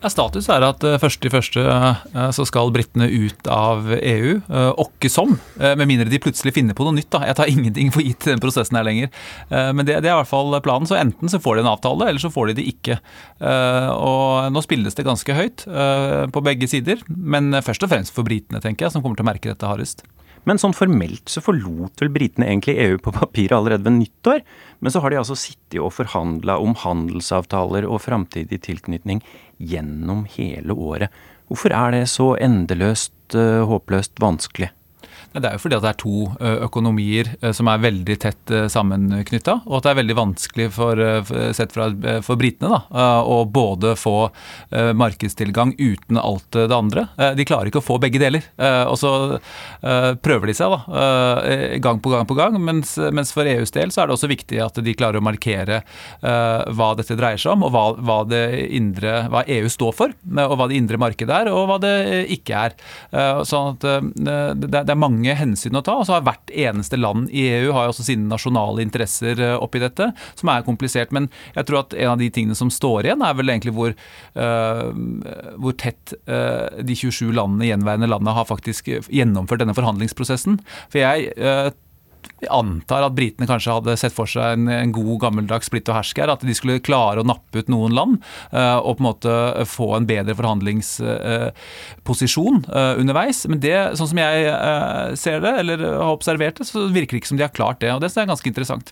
Status 0.09 0.47
er 0.49 0.65
at 0.65 0.85
uh, 0.87 0.97
først 1.01 1.27
i 1.29 1.33
første 1.33 1.61
uh, 1.61 2.31
så 2.33 2.47
skal 2.49 2.73
britene 2.73 3.05
ut 3.11 3.51
av 3.53 3.91
EU. 3.99 4.39
Uh, 4.49 4.71
Åkke 4.81 5.11
som. 5.13 5.35
Med 5.61 5.85
mindre 5.85 6.09
de 6.09 6.21
plutselig 6.23 6.55
finner 6.57 6.77
på 6.77 6.87
noe 6.87 6.97
nytt. 6.97 7.11
da. 7.13 7.21
Jeg 7.29 7.37
tar 7.37 7.51
ingenting 7.53 7.93
for 7.93 8.05
gitt 8.05 8.25
den 8.25 8.41
prosessen 8.41 8.79
her 8.79 8.87
lenger. 8.87 9.11
Men 9.51 9.85
det, 9.85 9.99
det, 10.01 10.09
er 10.09 10.15
i 10.15 10.21
hvert 10.23 10.31
fall 10.31 10.57
planen. 10.65 10.89
Så 10.89 10.97
enten 10.97 11.29
så 11.29 11.41
får 11.43 11.59
de 11.59 11.65
en 11.65 11.73
avtale, 11.75 12.09
eller 12.09 12.23
så 12.23 12.33
får 12.33 12.51
de 12.51 12.61
det 12.61 12.69
ikke. 12.71 12.97
Og 13.41 14.49
nå 14.55 14.63
spilles 14.65 14.97
det 14.97 15.07
ganske 15.07 15.37
høyt 15.37 15.67
på 16.33 16.45
begge 16.47 16.71
sider. 16.71 17.03
Men 17.09 17.53
først 17.65 17.85
og 17.85 17.93
fremst 17.93 18.17
for 18.17 18.27
britene, 18.27 18.63
tenker 18.63 18.87
jeg, 18.87 18.95
som 18.95 19.05
kommer 19.05 19.21
til 19.21 19.27
å 19.27 19.31
merke 19.33 19.53
dette 19.53 19.69
hardest. 19.69 20.05
Men 20.49 20.61
sånn 20.61 20.75
formelt 20.77 21.29
så 21.29 21.43
forlot 21.45 22.01
vel 22.01 22.13
britene 22.15 22.49
egentlig 22.49 22.79
EU 22.81 22.97
på 23.03 23.13
papiret 23.13 23.57
allerede 23.57 23.85
ved 23.87 23.99
nyttår. 23.99 24.43
Men 24.81 24.95
så 24.95 25.03
har 25.05 25.13
de 25.13 25.21
altså 25.21 25.37
sittet 25.39 25.81
og 25.83 25.93
forhandla 25.95 26.57
om 26.63 26.75
handelsavtaler 26.81 27.87
og 27.89 28.03
framtidig 28.07 28.63
tilknytning 28.65 29.21
gjennom 29.61 30.25
hele 30.37 30.77
året. 30.77 31.13
Hvorfor 31.51 31.75
er 31.77 31.97
det 31.97 32.05
så 32.09 32.33
endeløst, 32.41 33.15
uh, 33.35 33.67
håpløst 33.69 34.21
vanskelig? 34.23 34.71
Det 35.31 35.47
er 35.47 35.55
jo 35.55 35.61
fordi 35.63 35.77
at 35.79 35.85
det 35.85 35.91
er 35.93 35.99
to 36.01 36.15
økonomier 36.67 37.29
som 37.55 37.69
er 37.71 37.83
veldig 37.85 38.17
tett 38.23 38.53
sammenknytta, 38.73 39.61
og 39.69 39.77
at 39.79 39.85
det 39.87 39.91
er 39.93 39.99
veldig 40.01 40.17
vanskelig 40.19 40.67
for, 40.75 41.03
sett 41.55 41.75
fra, 41.75 41.87
for 42.27 42.41
britene 42.41 42.73
da, 42.73 42.81
å 43.23 43.45
både 43.47 43.93
få 43.99 44.15
markedstilgang 44.99 45.77
uten 45.79 46.19
alt 46.19 46.51
det 46.57 46.75
andre. 46.75 47.07
De 47.39 47.47
klarer 47.47 47.71
ikke 47.71 47.79
å 47.79 47.87
få 47.87 47.99
begge 48.03 48.19
deler. 48.23 48.43
Og 48.91 48.99
så 48.99 49.13
prøver 50.25 50.51
de 50.51 50.57
seg 50.59 50.75
da, 50.75 50.81
gang 51.85 52.03
på 52.03 52.11
gang 52.11 52.27
på 52.27 52.39
gang, 52.39 52.59
mens, 52.59 52.97
mens 53.15 53.31
for 53.37 53.47
EUs 53.47 53.71
del 53.77 53.95
så 53.95 54.03
er 54.03 54.11
det 54.11 54.17
også 54.19 54.31
viktig 54.33 54.59
at 54.67 54.83
de 54.83 54.97
klarer 54.99 55.23
å 55.23 55.25
markere 55.25 55.83
hva 56.21 56.91
dette 56.99 57.19
dreier 57.19 57.39
seg 57.39 57.55
om, 57.55 57.69
og 57.69 57.75
hva, 57.77 57.85
hva, 58.03 58.19
indre, 58.67 59.15
hva 59.31 59.45
EU 59.47 59.71
står 59.71 59.95
for, 59.95 60.19
og 60.35 60.59
hva 60.59 60.67
det 60.71 60.83
indre 60.83 60.99
markedet 61.01 61.39
er, 61.45 61.53
og 61.55 61.71
hva 61.71 61.79
det 61.87 61.95
ikke 62.35 62.67
er. 62.67 62.77
Sånn 63.47 63.77
at 63.77 63.87
det 64.67 64.83
er 64.83 64.99
mange 64.99 65.20
mange 65.21 65.37
hensyn 65.37 65.77
å 65.77 65.83
ta. 65.85 65.99
og 65.99 66.07
så 66.07 66.17
har 66.17 66.25
Hvert 66.25 66.51
eneste 66.51 66.97
land 66.99 67.31
i 67.31 67.47
EU 67.49 67.73
har 67.75 67.87
jo 67.87 67.95
også 67.95 68.07
sine 68.07 68.29
nasjonale 68.29 68.83
interesser 68.85 69.41
eh, 69.41 69.57
oppi 69.57 69.81
dette, 69.83 70.11
som 70.39 70.51
er 70.53 70.65
komplisert. 70.67 71.13
Men 71.13 71.29
jeg 71.55 71.67
tror 71.67 71.83
at 71.85 71.95
en 71.95 72.15
av 72.15 72.19
de 72.21 72.31
tingene 72.31 72.57
som 72.57 72.71
står 72.71 73.09
igjen, 73.09 73.23
er 73.23 73.37
vel 73.37 73.51
egentlig 73.51 73.75
hvor, 73.75 73.95
uh, 74.37 74.91
hvor 75.61 75.77
tett 75.79 76.15
uh, 76.29 76.81
de 76.83 76.97
27 76.97 77.33
landene, 77.37 77.69
gjenværende 77.69 78.09
landene 78.11 78.35
har 78.37 78.49
faktisk 78.49 78.89
gjennomført 78.89 79.63
denne 79.63 79.77
forhandlingsprosessen. 79.77 80.59
For 80.91 81.03
jeg 81.03 81.33
uh, 81.39 81.71
vi 82.41 82.49
antar 82.49 83.03
at 83.05 83.13
britene 83.17 83.47
kanskje 83.49 83.73
hadde 83.77 83.97
sett 84.01 84.15
for 84.17 84.27
seg 84.31 84.45
en, 84.57 84.69
en 84.73 84.93
god 84.95 85.19
gammeldags 85.27 85.67
splitt 85.69 85.89
og 85.91 85.97
hersk 85.99 86.19
her. 86.23 86.31
At 86.33 86.45
de 86.47 86.55
skulle 86.57 86.85
klare 86.85 87.21
å 87.21 87.29
nappe 87.29 87.59
ut 87.61 87.69
noen 87.73 87.93
land 87.97 88.15
uh, 88.55 88.79
og 88.79 88.97
på 88.97 89.03
en 89.03 89.11
måte 89.11 89.33
få 89.69 89.89
en 89.99 90.09
bedre 90.09 90.35
forhandlingsposisjon 90.39 92.57
uh, 92.65 92.73
uh, 92.73 92.95
underveis. 93.01 93.39
Men 93.51 93.59
det, 93.63 93.79
sånn 94.01 94.13
som 94.15 94.23
jeg 94.23 94.35
ser 95.21 95.39
det, 95.45 95.55
eller 95.65 95.77
har 95.85 96.15
observert 96.15 96.57
det, 96.61 96.67
så 96.71 96.79
virker 96.89 97.13
det 97.17 97.21
ikke 97.23 97.33
som 97.35 97.41
de 97.41 97.47
har 97.47 97.57
klart 97.57 97.81
det. 97.85 97.91
Og 97.93 98.01
det 98.03 98.09
er 98.15 98.31
ganske 98.31 98.51
interessant. 98.51 98.87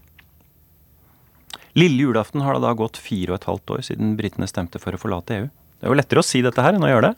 Lille 1.79 2.03
julaften 2.09 2.43
har 2.43 2.53
det 2.57 2.65
da 2.65 2.73
gått 2.77 2.97
fire 3.01 3.31
og 3.33 3.39
et 3.39 3.49
halvt 3.49 3.71
år 3.77 3.81
siden 3.87 4.17
britene 4.19 4.49
stemte 4.51 4.79
for 4.83 4.91
å 4.97 5.01
forlate 5.01 5.37
EU. 5.37 5.47
Det 5.79 5.87
er 5.87 5.93
jo 5.93 6.01
lettere 6.01 6.25
å 6.25 6.27
si 6.27 6.39
dette 6.43 6.63
her 6.65 6.75
enn 6.75 6.85
å 6.85 6.91
gjøre 6.91 7.11
det. 7.11 7.17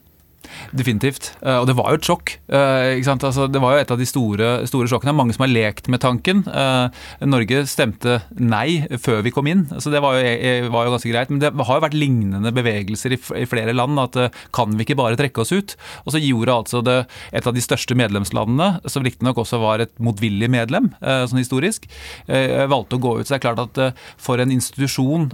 Definitivt. 0.77 1.33
Eh, 1.43 1.59
og 1.61 1.67
det 1.69 1.77
var 1.79 1.93
jo 1.93 2.01
et 2.01 2.07
sjokk. 2.07 2.33
Eh, 2.49 3.01
altså, 3.11 3.47
det 3.51 3.61
var 3.63 3.75
jo 3.75 3.83
et 3.83 3.93
av 3.93 4.01
de 4.01 4.07
store, 4.09 4.51
store 4.71 4.91
sjokkene. 4.91 5.15
Mange 5.17 5.35
som 5.37 5.45
har 5.45 5.53
lekt 5.53 5.91
med 5.93 6.03
tanken. 6.03 6.43
Eh, 6.47 7.03
Norge 7.27 7.65
stemte 7.71 8.21
nei 8.39 8.87
før 9.03 9.25
vi 9.27 9.33
kom 9.35 9.49
inn, 9.51 9.67
så 9.79 9.93
det 9.93 10.03
var 10.03 10.19
jo, 10.19 10.71
var 10.73 10.87
jo 10.87 10.95
ganske 10.95 11.13
greit. 11.13 11.33
Men 11.33 11.43
det 11.43 11.53
har 11.55 11.79
jo 11.81 11.85
vært 11.85 11.99
lignende 11.99 12.53
bevegelser 12.55 13.17
i, 13.17 13.21
flere 13.51 13.75
land. 13.77 13.99
At 14.01 14.19
kan 14.55 14.77
vi 14.77 14.87
ikke 14.87 14.99
bare 15.01 15.19
trekke 15.19 15.45
oss 15.45 15.53
ut? 15.53 15.77
Og 16.05 16.15
så 16.15 16.23
gjorde 16.23 16.57
altså 16.63 16.83
det, 16.87 16.99
et 17.37 17.47
av 17.47 17.57
de 17.57 17.65
største 17.65 17.97
medlemslandene, 17.99 18.71
som 18.91 19.05
riktignok 19.07 19.43
også 19.43 19.61
var 19.63 19.83
et 19.83 19.93
motvillig 20.03 20.51
medlem, 20.53 20.91
sånn 21.01 21.41
historisk, 21.41 21.87
valgte 22.27 22.97
å 22.97 23.03
gå 23.03 23.15
ut. 23.19 23.27
Så 23.27 23.35
det 23.35 23.39
er 23.41 23.45
klart 23.45 23.63
at 23.65 24.01
for 24.21 24.41
en 24.43 24.53
institusjon 24.55 25.31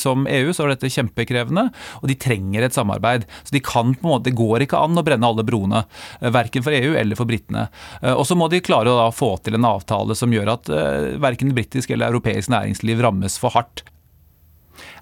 som 0.00 0.26
EU, 0.30 0.52
så 0.52 0.64
var 0.64 0.74
dette 0.74 0.92
kjempekrevende. 0.92 1.68
Og 2.02 2.10
de 2.10 2.18
trenger 2.20 2.66
et 2.66 2.76
samarbeid. 2.76 3.26
Så 3.44 3.54
de 3.54 3.62
kan 3.64 3.94
på 3.94 4.09
en 4.09 4.09
måte, 4.10 4.28
Det 4.30 4.36
går 4.38 4.66
ikke 4.66 4.80
an 4.80 4.98
å 4.98 5.04
brenne 5.06 5.26
alle 5.26 5.46
broene, 5.46 5.84
eh, 6.20 6.30
verken 6.30 6.64
for 6.66 6.76
EU 6.76 6.94
eller 6.98 7.18
for 7.18 7.28
britene. 7.30 7.68
Eh, 8.02 8.12
og 8.12 8.26
så 8.26 8.36
må 8.36 8.50
de 8.50 8.60
klare 8.60 8.92
å 8.92 9.10
få 9.14 9.36
til 9.42 9.56
en 9.56 9.68
avtale 9.70 10.16
som 10.18 10.30
gjør 10.30 10.52
at 10.54 10.70
eh, 10.70 11.16
verken 11.22 11.54
britisk 11.56 11.90
eller 11.90 12.10
europeisk 12.10 12.52
næringsliv 12.52 13.02
rammes 13.06 13.38
for 13.40 13.54
hardt. 13.56 13.84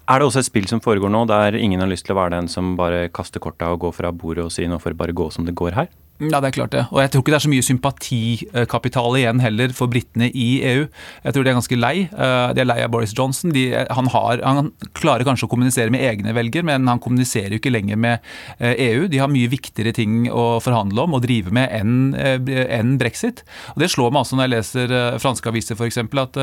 Er 0.09 0.19
det 0.19 0.25
også 0.25 0.41
et 0.41 0.49
spill 0.49 0.67
som 0.67 0.81
foregår 0.81 1.11
nå, 1.13 1.27
der 1.29 1.55
ingen 1.55 1.81
har 1.83 1.89
lyst 1.89 2.07
til 2.07 2.15
å 2.15 2.21
være 2.23 2.33
den 2.39 2.47
som 2.49 2.73
bare 2.79 3.09
kaster 3.13 3.41
korta 3.43 3.69
og 3.73 3.83
går 3.85 3.93
fra 3.93 4.11
bordet 4.11 4.47
og 4.47 4.53
sier 4.53 4.69
nå 4.69 4.79
får 4.81 4.95
det 4.95 5.01
bare 5.03 5.17
gå 5.17 5.29
som 5.31 5.45
det 5.45 5.57
går 5.57 5.77
her? 5.77 5.91
Ja, 6.19 6.41
det 6.43 6.49
er 6.49 6.55
klart 6.57 6.73
det. 6.75 6.81
Og 6.91 6.99
jeg 6.99 7.13
tror 7.13 7.21
ikke 7.23 7.31
det 7.31 7.37
er 7.37 7.43
så 7.45 7.49
mye 7.53 7.63
sympatikapital 7.63 9.15
igjen 9.15 9.39
heller 9.39 9.71
for 9.75 9.87
britene 9.87 10.27
i 10.35 10.47
EU. 10.67 10.81
Jeg 11.23 11.35
tror 11.35 11.45
de 11.45 11.51
er 11.51 11.55
ganske 11.55 11.77
lei. 11.79 11.93
Eh, 12.11 12.47
de 12.57 12.59
er 12.59 12.67
lei 12.67 12.75
av 12.83 12.91
Boris 12.91 13.13
Johnson. 13.15 13.53
De, 13.55 13.63
han, 13.71 14.09
har, 14.11 14.43
han, 14.43 14.73
klarer 14.99 15.23
kanskje 15.23 15.47
å 15.47 15.51
kommunisere 15.53 15.93
med 15.95 16.03
egne 16.03 16.33
velger, 16.35 16.65
men 16.67 16.91
han 16.91 16.99
kommuniserer 16.99 17.55
jo 17.55 17.61
ikke 17.61 17.71
lenger 17.71 17.95
med 18.03 18.19
EU. 18.59 19.05
Eh, 19.05 19.05
e 19.05 19.11
de 19.13 19.21
har 19.23 19.31
mye 19.31 19.51
viktigere 19.51 19.93
ting 19.95 20.25
å 20.27 20.59
forhandle 20.63 21.05
om 21.05 21.15
og 21.15 21.23
drive 21.23 21.53
med 21.55 21.71
enn 21.77 22.11
eh, 22.19 22.35
en 22.75 22.97
brexit. 22.99 23.45
Og 23.77 23.79
Det 23.85 23.91
slår 23.95 24.11
meg 24.11 24.25
også 24.25 24.35
når 24.35 24.49
jeg 24.49 24.53
leser 24.57 24.95
franske 25.23 25.53
aviser 25.53 25.79
f.eks. 25.79 26.01
at 26.03 26.41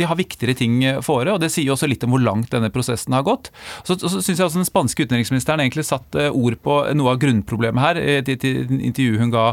de 0.00 0.08
har 0.08 0.16
viktigere 0.16 0.56
ting 0.56 0.80
for 1.04 1.28
det. 1.28 1.36
Og 1.36 1.44
det 1.44 1.52
sier 1.52 1.68
jo 1.68 1.76
også 1.76 1.90
litt 1.92 2.08
om 2.08 2.16
hvor 2.16 2.24
langt 2.24 2.56
denne 2.56 2.72
prosessen 2.72 3.12
har 3.12 3.28
gått. 3.28 3.52
Så, 3.84 4.00
så 4.00 4.16
syns 4.16 4.32
jeg 4.38 4.46
også 4.48 4.62
den 4.62 4.70
spanske 4.70 5.04
utenriksministeren 5.04 5.60
egentlig 5.60 5.84
satt 5.90 6.16
ord 6.30 6.56
på 6.64 6.80
noe 6.96 7.12
av 7.12 7.20
grunnproblemet 7.20 7.84
her 7.84 8.00
i 8.00 8.18
et 8.22 8.48
intervju 8.48 9.09
intervjuet 9.10 9.24
hun 9.24 9.34
ga, 9.34 9.46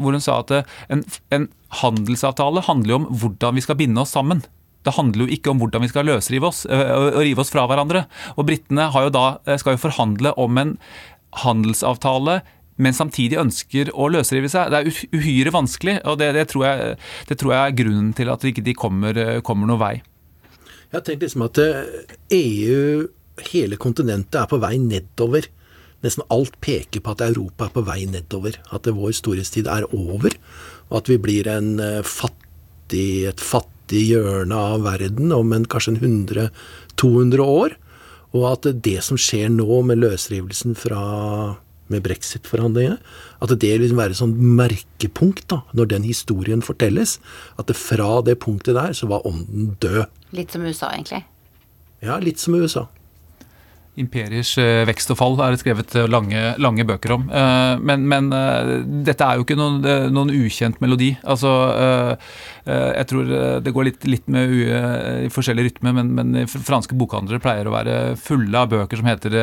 hvor 0.00 0.16
hun 0.16 0.22
sa 0.22 0.40
at 0.42 0.52
en, 0.92 1.04
en 1.34 1.48
handelsavtale 1.82 2.64
handler 2.68 2.94
jo 2.94 3.00
om 3.02 3.08
hvordan 3.20 3.56
vi 3.56 3.64
skal 3.64 3.78
binde 3.78 4.00
oss 4.00 4.14
sammen. 4.14 4.44
Det 4.84 4.96
handler 4.98 5.24
jo 5.24 5.32
ikke 5.32 5.52
om 5.52 5.60
hvordan 5.62 5.84
vi 5.84 5.90
skal 5.92 6.06
løsrive 6.06 6.50
oss 6.50 6.64
og 6.68 7.20
rive 7.22 7.40
oss 7.40 7.52
fra 7.52 7.66
hverandre. 7.68 8.04
Og 8.36 8.46
Britene 8.48 8.90
skal 9.58 9.76
jo 9.76 9.84
forhandle 9.86 10.34
om 10.40 10.60
en 10.60 10.76
handelsavtale 11.44 12.42
men 12.74 12.90
samtidig 12.90 13.38
ønsker 13.38 13.92
å 13.94 14.08
løsrive 14.10 14.48
seg. 14.50 14.72
Det 14.72 14.78
er 14.80 15.04
uhyre 15.14 15.52
vanskelig, 15.54 16.00
og 16.10 16.18
det, 16.18 16.32
det, 16.34 16.48
tror, 16.50 16.64
jeg, 16.66 16.96
det 17.28 17.36
tror, 17.38 17.52
jeg, 17.54 17.60
er 17.70 17.76
grunnen 17.78 18.08
til 18.18 18.32
at 18.32 18.42
de 18.42 18.50
ikke 18.50 18.74
kommer, 18.74 19.20
kommer 19.46 19.70
noen 19.70 19.78
vei. 19.78 19.92
Jeg 20.90 20.96
har 20.96 21.04
tenkt 21.06 21.22
liksom 21.22 21.44
at 21.46 21.60
EU, 22.34 23.06
hele 23.52 23.78
kontinentet, 23.78 24.40
er 24.42 24.50
på 24.50 24.58
vei 24.62 24.74
nedover. 24.82 25.46
Nesten 26.04 26.26
alt 26.34 26.58
peker 26.64 27.02
på 27.02 27.14
at 27.14 27.24
Europa 27.24 27.68
er 27.68 27.74
på 27.74 27.84
vei 27.86 28.02
nedover. 28.10 28.58
At 28.74 28.86
vår 28.86 29.14
storhetstid 29.16 29.70
er 29.70 29.88
over. 29.90 30.36
Og 30.90 30.98
at 31.00 31.10
vi 31.10 31.18
blir 31.20 31.48
en 31.50 31.78
fattig, 32.04 33.24
et 33.30 33.40
fattig 33.40 34.04
hjørne 34.12 34.54
av 34.54 34.84
verden 34.84 35.32
om 35.32 35.56
en, 35.56 35.64
kanskje 35.64 35.96
en 35.96 36.50
100-200 37.00 37.44
år. 37.44 37.76
Og 38.34 38.48
at 38.50 38.68
det 38.84 38.98
som 39.06 39.18
skjer 39.20 39.48
nå 39.54 39.80
med 39.88 40.02
løsrivelsen 40.02 40.76
fra 40.76 41.04
med 41.92 42.02
brexit-forhandlingene. 42.04 42.98
At 43.44 43.52
det 43.60 43.70
vil 43.74 43.84
liksom 43.84 44.00
være 44.00 44.14
et 44.14 44.20
sånn 44.20 44.34
merkepunkt 44.58 45.46
da, 45.52 45.60
når 45.76 45.90
den 45.92 46.06
historien 46.08 46.64
fortelles. 46.64 47.18
At 47.60 47.68
det 47.70 47.78
fra 47.78 48.18
det 48.24 48.38
punktet 48.44 48.78
der 48.78 48.96
så 48.96 49.08
var 49.10 49.26
ånden 49.28 49.74
død. 49.84 50.06
Litt 50.36 50.54
som 50.54 50.64
USA, 50.64 50.92
egentlig? 50.94 51.24
Ja, 52.04 52.18
litt 52.22 52.40
som 52.42 52.56
USA. 52.56 52.86
Imperiers 53.94 54.56
eh, 54.58 54.82
vekst 54.88 55.12
og 55.14 55.18
fall 55.20 55.36
er 55.38 55.54
det 55.54 55.60
skrevet 55.60 55.92
eh, 55.94 56.08
lange, 56.10 56.40
lange 56.58 56.86
bøker 56.86 57.14
om. 57.14 57.28
Eh, 57.30 57.74
men, 57.78 58.08
men, 58.10 58.32
dette 59.06 59.22
er 59.22 59.38
jo 59.38 59.44
ikke 59.44 59.56
noen, 59.58 59.78
noen 60.10 60.32
ukjent 60.34 60.80
melodi. 60.82 61.12
Altså, 61.22 61.50
jeg 62.64 63.06
tror 63.10 63.28
det 63.62 63.72
går 63.76 63.86
litt, 63.86 64.06
litt 64.08 64.26
med 64.32 64.52
i 64.54 65.28
forskjellig 65.32 65.66
rytme, 65.66 65.92
men, 65.96 66.12
men, 66.16 66.48
franske 66.48 66.96
bokhandlere 66.98 67.42
pleier 67.44 67.68
å 67.68 67.74
være 67.74 67.96
fulle 68.18 68.56
av 68.56 68.70
bøker 68.72 68.98
som 68.98 69.08
heter 69.10 69.36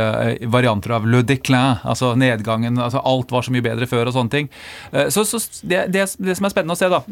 varianter 0.51 0.95
av 0.97 1.05
le 1.07 1.21
déclin, 1.27 1.79
altså 1.85 2.11
nedgangen. 2.19 2.79
altså 2.81 3.03
Alt 3.07 3.31
var 3.31 3.45
så 3.45 3.53
mye 3.53 3.65
bedre 3.65 3.87
før 3.89 4.09
og 4.09 4.15
sånne 4.17 4.33
ting. 4.33 4.49
Så, 5.13 5.23
så 5.29 5.39
det, 5.61 5.85
det, 5.93 6.07
det, 6.17 6.35
som 6.39 6.49
er 6.49 6.53
spennende 6.55 6.75
å 6.75 6.81
se, 6.81 6.89
da, 6.91 7.03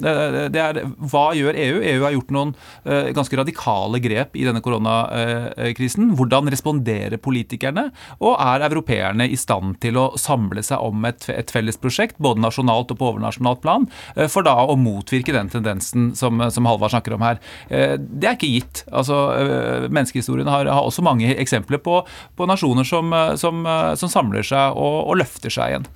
det 0.50 0.64
er 0.64 0.82
hva 0.98 1.28
gjør 1.38 1.60
EU? 1.62 1.80
EU 1.94 2.04
har 2.08 2.18
gjort 2.18 2.36
noen 2.36 2.56
ganske 3.16 3.40
radikale 3.40 4.02
grep 4.04 4.36
i 4.40 4.48
denne 4.50 4.64
koronakrisen. 4.66 6.14
Hvordan 6.18 6.50
responderer 6.52 7.22
politikerne 7.22 7.29
politikerne, 7.30 7.90
og 8.20 8.36
er 8.42 8.66
europeerne 8.68 9.28
i 9.30 9.38
stand 9.40 9.78
til 9.84 10.00
å 10.00 10.10
samle 10.20 10.64
seg 10.66 10.82
om 10.84 11.06
et, 11.10 11.30
et 11.32 11.54
felles 11.54 11.80
prosjekt, 11.80 12.20
både 12.22 12.44
nasjonalt 12.44 12.94
og 12.94 13.00
på 13.00 13.12
overnasjonalt 13.14 13.64
plan, 13.64 13.88
eh, 14.16 14.30
for 14.32 14.48
da 14.48 14.56
å 14.66 14.78
motvirke 14.80 15.36
den 15.36 15.52
tendensen 15.54 16.12
som, 16.20 16.42
som 16.52 16.70
Halvard 16.70 16.94
snakker 16.96 17.16
om 17.16 17.26
her. 17.26 17.42
Eh, 17.70 17.96
det 18.00 18.32
er 18.32 18.38
ikke 18.38 18.54
gitt. 18.56 18.84
Altså, 18.92 19.22
eh, 19.38 19.88
Menneskehistorien 19.90 20.50
har, 20.52 20.70
har 20.70 20.86
også 20.86 21.06
mange 21.06 21.32
eksempler 21.40 21.82
på, 21.84 22.02
på 22.36 22.50
nasjoner 22.50 22.88
som, 22.88 23.14
som, 23.40 23.66
som, 24.00 24.12
samler 24.12 24.46
seg 24.46 24.78
og, 24.78 25.04
og 25.12 25.20
løfter 25.22 25.54
seg 25.54 25.74
igjen. 25.74 25.90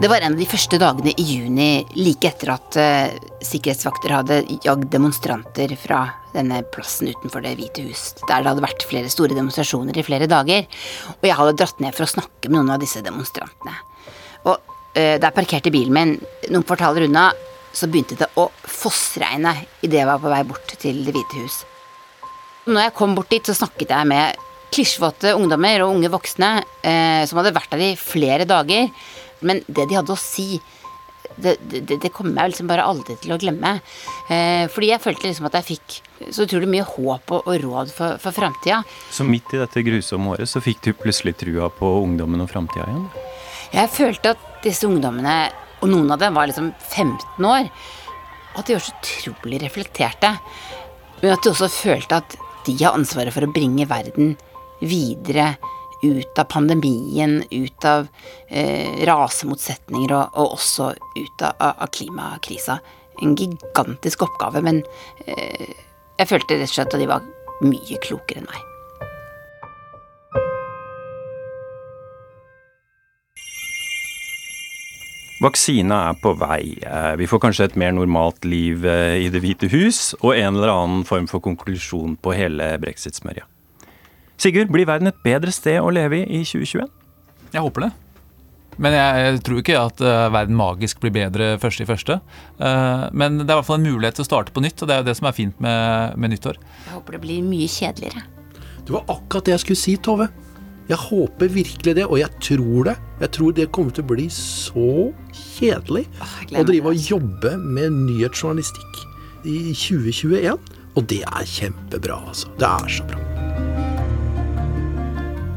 Det 0.00 0.08
var 0.08 0.20
en 0.20 0.34
av 0.34 0.38
de 0.38 0.44
første 0.44 0.76
dagene 0.76 1.14
i 1.16 1.24
juni 1.24 1.70
like 1.96 2.28
etter 2.28 2.50
at 2.52 2.76
uh, 2.76 3.14
sikkerhetsvakter 3.40 4.12
hadde 4.12 4.36
jagd 4.60 4.90
demonstranter 4.92 5.72
fra 5.80 6.02
denne 6.34 6.58
plassen 6.74 7.08
utenfor 7.08 7.40
Det 7.40 7.54
hvite 7.56 7.86
hus, 7.86 8.02
der 8.26 8.44
det 8.44 8.50
hadde 8.50 8.64
vært 8.66 8.84
flere 8.84 9.08
store 9.08 9.32
demonstrasjoner 9.32 9.96
i 9.96 10.04
flere 10.04 10.28
dager. 10.28 10.68
Og 11.14 11.24
jeg 11.24 11.38
hadde 11.40 11.56
dratt 11.56 11.80
ned 11.80 11.96
for 11.96 12.04
å 12.04 12.10
snakke 12.12 12.50
med 12.50 12.58
noen 12.58 12.74
av 12.76 12.84
disse 12.84 13.00
demonstrantene. 13.00 13.72
Og 14.44 14.60
uh, 14.60 15.16
der 15.16 15.32
parkerte 15.32 15.72
bilen 15.72 15.96
min 15.96 16.16
noen 16.52 16.68
kvartaler 16.68 17.08
unna, 17.08 17.30
så 17.72 17.88
begynte 17.88 18.20
det 18.20 18.28
å 18.36 18.50
fossregne 18.68 19.56
idet 19.80 20.02
jeg 20.02 20.12
var 20.12 20.20
på 20.20 20.32
vei 20.32 20.44
bort 20.44 20.76
til 20.76 21.06
Det 21.08 21.16
hvite 21.16 21.40
hus. 21.40 21.62
Når 22.68 22.90
jeg 22.90 22.98
kom 23.00 23.16
bort 23.16 23.32
dit, 23.32 23.48
så 23.48 23.56
snakket 23.56 23.96
jeg 23.96 24.12
med 24.12 24.44
klisjvåte 24.76 25.32
ungdommer 25.38 25.86
og 25.86 25.94
unge 25.96 26.12
voksne 26.12 26.58
uh, 26.60 27.22
som 27.24 27.40
hadde 27.40 27.56
vært 27.56 27.72
der 27.72 27.94
i 27.94 27.94
flere 27.96 28.44
dager 28.44 28.90
men 29.40 29.62
det 29.66 29.88
de 29.90 29.98
hadde 29.98 30.14
å 30.14 30.20
si, 30.20 30.60
det, 31.36 31.56
det, 31.68 31.98
det 32.00 32.12
kommer 32.14 32.42
jeg 32.42 32.54
liksom 32.54 32.70
bare 32.70 32.86
aldri 32.86 33.16
til 33.20 33.34
å 33.34 33.40
glemme. 33.40 33.76
Eh, 34.32 34.64
fordi 34.72 34.92
jeg 34.92 35.02
følte 35.04 35.28
liksom 35.28 35.48
at 35.50 35.58
jeg 35.60 35.68
fikk 35.74 35.98
så 36.32 36.46
utrolig 36.46 36.70
mye 36.70 36.86
håp 36.86 37.34
og, 37.34 37.50
og 37.50 37.60
råd 37.64 37.92
for, 37.94 38.16
for 38.22 38.36
framtida. 38.36 38.80
Så 39.12 39.26
midt 39.28 39.52
i 39.54 39.60
dette 39.60 39.84
grusomme 39.86 40.36
året 40.36 40.50
så 40.50 40.62
fikk 40.64 40.82
du 40.86 40.92
plutselig 40.96 41.36
trua 41.42 41.68
på 41.72 41.92
ungdommen 42.04 42.44
og 42.44 42.50
framtida 42.52 42.88
igjen? 42.88 43.06
Jeg 43.74 43.92
følte 43.92 44.34
at 44.36 44.48
disse 44.64 44.88
ungdommene, 44.88 45.36
og 45.82 45.92
noen 45.92 46.14
av 46.14 46.22
dem 46.22 46.36
var 46.38 46.48
liksom 46.48 46.72
15 46.78 47.46
år, 47.50 47.68
at 48.56 48.66
de 48.66 48.76
var 48.78 48.84
så 48.86 48.94
utrolig 48.96 49.60
reflekterte. 49.66 50.32
Men 51.20 51.34
at 51.34 51.44
de 51.44 51.52
også 51.52 51.68
følte 51.72 52.22
at 52.22 52.36
de 52.66 52.74
har 52.80 52.96
ansvaret 52.96 53.34
for 53.34 53.46
å 53.46 53.52
bringe 53.52 53.86
verden 53.88 54.34
videre 54.80 55.54
ut 56.02 56.38
av 56.38 56.44
pandemien, 56.52 57.40
ut 57.50 57.84
av 57.88 58.06
eh, 58.48 59.06
rasemotsetninger 59.08 60.12
og, 60.12 60.36
og, 60.36 60.54
også 60.58 60.92
ut 61.16 61.46
av, 61.46 61.56
av, 61.72 61.88
klimakrisa. 61.96 62.78
En 63.22 63.36
gigantisk 63.38 64.26
oppgave, 64.28 64.62
men 64.64 64.82
eh, 65.26 65.68
jeg 66.18 66.32
følte 66.32 66.60
rett 66.60 66.70
og 66.70 66.78
slett 66.78 66.96
at 66.96 67.00
de 67.00 67.10
var 67.10 67.28
mye 67.64 68.00
klokere 68.04 68.42
enn 68.42 68.50
meg. 68.50 68.64
Vaksina 75.36 75.98
er 76.08 76.14
på 76.20 76.32
vei. 76.40 76.78
Eh, 76.80 77.12
vi 77.20 77.28
får 77.28 77.42
kanskje 77.44 77.68
et 77.68 77.76
mer 77.76 77.92
normalt 77.92 78.46
liv 78.48 78.86
eh, 78.88 79.18
i 79.26 79.28
Det 79.32 79.42
hvite 79.44 79.68
hus, 79.68 80.14
og 80.22 80.32
en 80.32 80.56
eller 80.56 80.72
annen 80.72 81.04
form 81.04 81.28
for 81.28 81.44
konklusjon 81.44 82.16
på 82.16 82.32
hele 82.36 82.72
brexit-smørja. 82.80 83.44
Sigurd, 84.40 84.72
blir 84.72 84.88
verden 84.88 85.10
et 85.10 85.22
bedre 85.24 85.52
sted 85.54 85.80
å 85.80 85.92
leve 85.94 86.22
i 86.22 86.40
i 86.40 86.42
2021? 86.44 86.90
Jeg 87.54 87.64
håper 87.64 87.86
det. 87.86 87.92
Men 88.82 88.92
jeg 88.92 89.40
tror 89.46 89.60
ikke 89.62 89.76
at 89.80 90.00
uh, 90.04 90.28
verden 90.34 90.56
magisk 90.58 91.00
blir 91.00 91.14
bedre 91.14 91.54
første 91.60 91.86
i 91.86 91.88
første. 91.88 92.18
Uh, 92.60 93.08
men 93.16 93.40
det 93.40 93.48
er 93.48 93.54
i 93.54 93.60
hvert 93.62 93.68
fall 93.70 93.80
en 93.80 93.88
mulighet 93.88 94.18
til 94.18 94.26
å 94.26 94.28
starte 94.28 94.52
på 94.52 94.64
nytt, 94.64 94.82
og 94.82 94.90
det 94.90 94.96
er 94.96 95.00
jo 95.00 95.08
det 95.08 95.16
som 95.16 95.30
er 95.30 95.36
fint 95.36 95.62
med, 95.64 96.18
med 96.20 96.34
nyttår. 96.34 96.58
Jeg 96.84 96.92
håper 96.98 97.16
det 97.16 97.22
blir 97.24 97.46
mye 97.46 97.70
kjedeligere. 97.72 98.26
Det 98.86 98.94
var 98.94 99.08
akkurat 99.16 99.48
det 99.48 99.56
jeg 99.56 99.64
skulle 99.64 99.80
si, 99.80 99.96
Tove. 99.96 100.28
Jeg 100.86 100.98
håper 101.02 101.50
virkelig 101.50 101.96
det, 101.98 102.04
og 102.06 102.20
jeg 102.20 102.30
tror 102.38 102.90
det. 102.90 102.94
Jeg 103.24 103.32
tror 103.34 103.54
det 103.56 103.70
kommer 103.74 103.96
til 103.96 104.04
å 104.04 104.10
bli 104.12 104.26
så 104.30 104.90
kjedelig 105.56 106.04
å 106.54 106.66
drive 106.68 106.92
og 106.92 107.08
jobbe 107.10 107.56
med 107.58 107.96
nyhetsjournalistikk 108.04 109.00
i 109.50 109.58
2021. 109.72 110.74
Og 110.96 111.08
det 111.10 111.24
er 111.26 111.48
kjempebra, 111.56 112.20
altså. 112.30 112.52
Det 112.60 112.70
er 112.70 113.00
så 113.00 113.08
bra. 113.08 113.25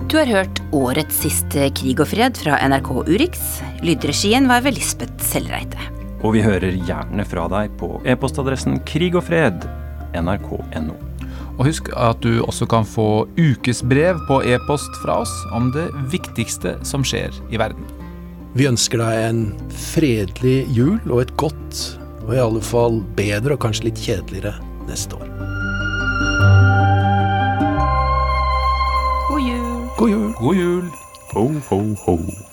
Du 0.09 0.15
har 0.17 0.25
hørt 0.25 0.57
årets 0.73 1.19
siste 1.21 1.67
Krig 1.77 1.99
og 2.01 2.07
fred 2.09 2.37
fra 2.41 2.55
NRK 2.65 2.87
Urix. 3.11 3.59
Lydregien 3.85 4.47
var 4.49 4.63
ved 4.65 4.73
Lisbeth 4.73 5.21
Sellreite. 5.21 5.77
Og 6.25 6.33
vi 6.33 6.41
hører 6.41 6.79
gjerne 6.87 7.21
fra 7.29 7.43
deg 7.53 7.75
på 7.77 7.91
e-postadressen 8.09 8.79
krigogfred 8.89 9.67
nrk.no. 10.17 10.95
Og 11.59 11.61
husk 11.67 11.91
at 11.93 12.25
du 12.25 12.39
også 12.41 12.65
kan 12.71 12.89
få 12.89 13.27
ukesbrev 13.37 14.17
på 14.25 14.39
e-post 14.49 14.97
fra 15.03 15.19
oss 15.21 15.35
om 15.53 15.69
det 15.77 15.85
viktigste 16.09 16.79
som 16.81 17.05
skjer 17.05 17.29
i 17.53 17.61
verden. 17.61 17.85
Vi 18.57 18.65
ønsker 18.65 19.03
deg 19.03 19.27
en 19.27 19.43
fredelig 19.91 20.63
jul 20.73 20.97
og 21.05 21.27
et 21.27 21.35
godt, 21.37 21.85
og 22.25 22.33
i 22.33 22.41
alle 22.47 22.65
fall 22.65 23.03
bedre 23.19 23.59
og 23.59 23.61
kanskje 23.67 23.91
litt 23.91 24.01
kjedeligere 24.09 24.57
neste 24.89 25.21
år. 25.21 25.29
God 30.39 30.55
jul. 30.55 30.91
Ho, 31.33 31.51
ho, 31.69 31.95
ho. 32.05 32.48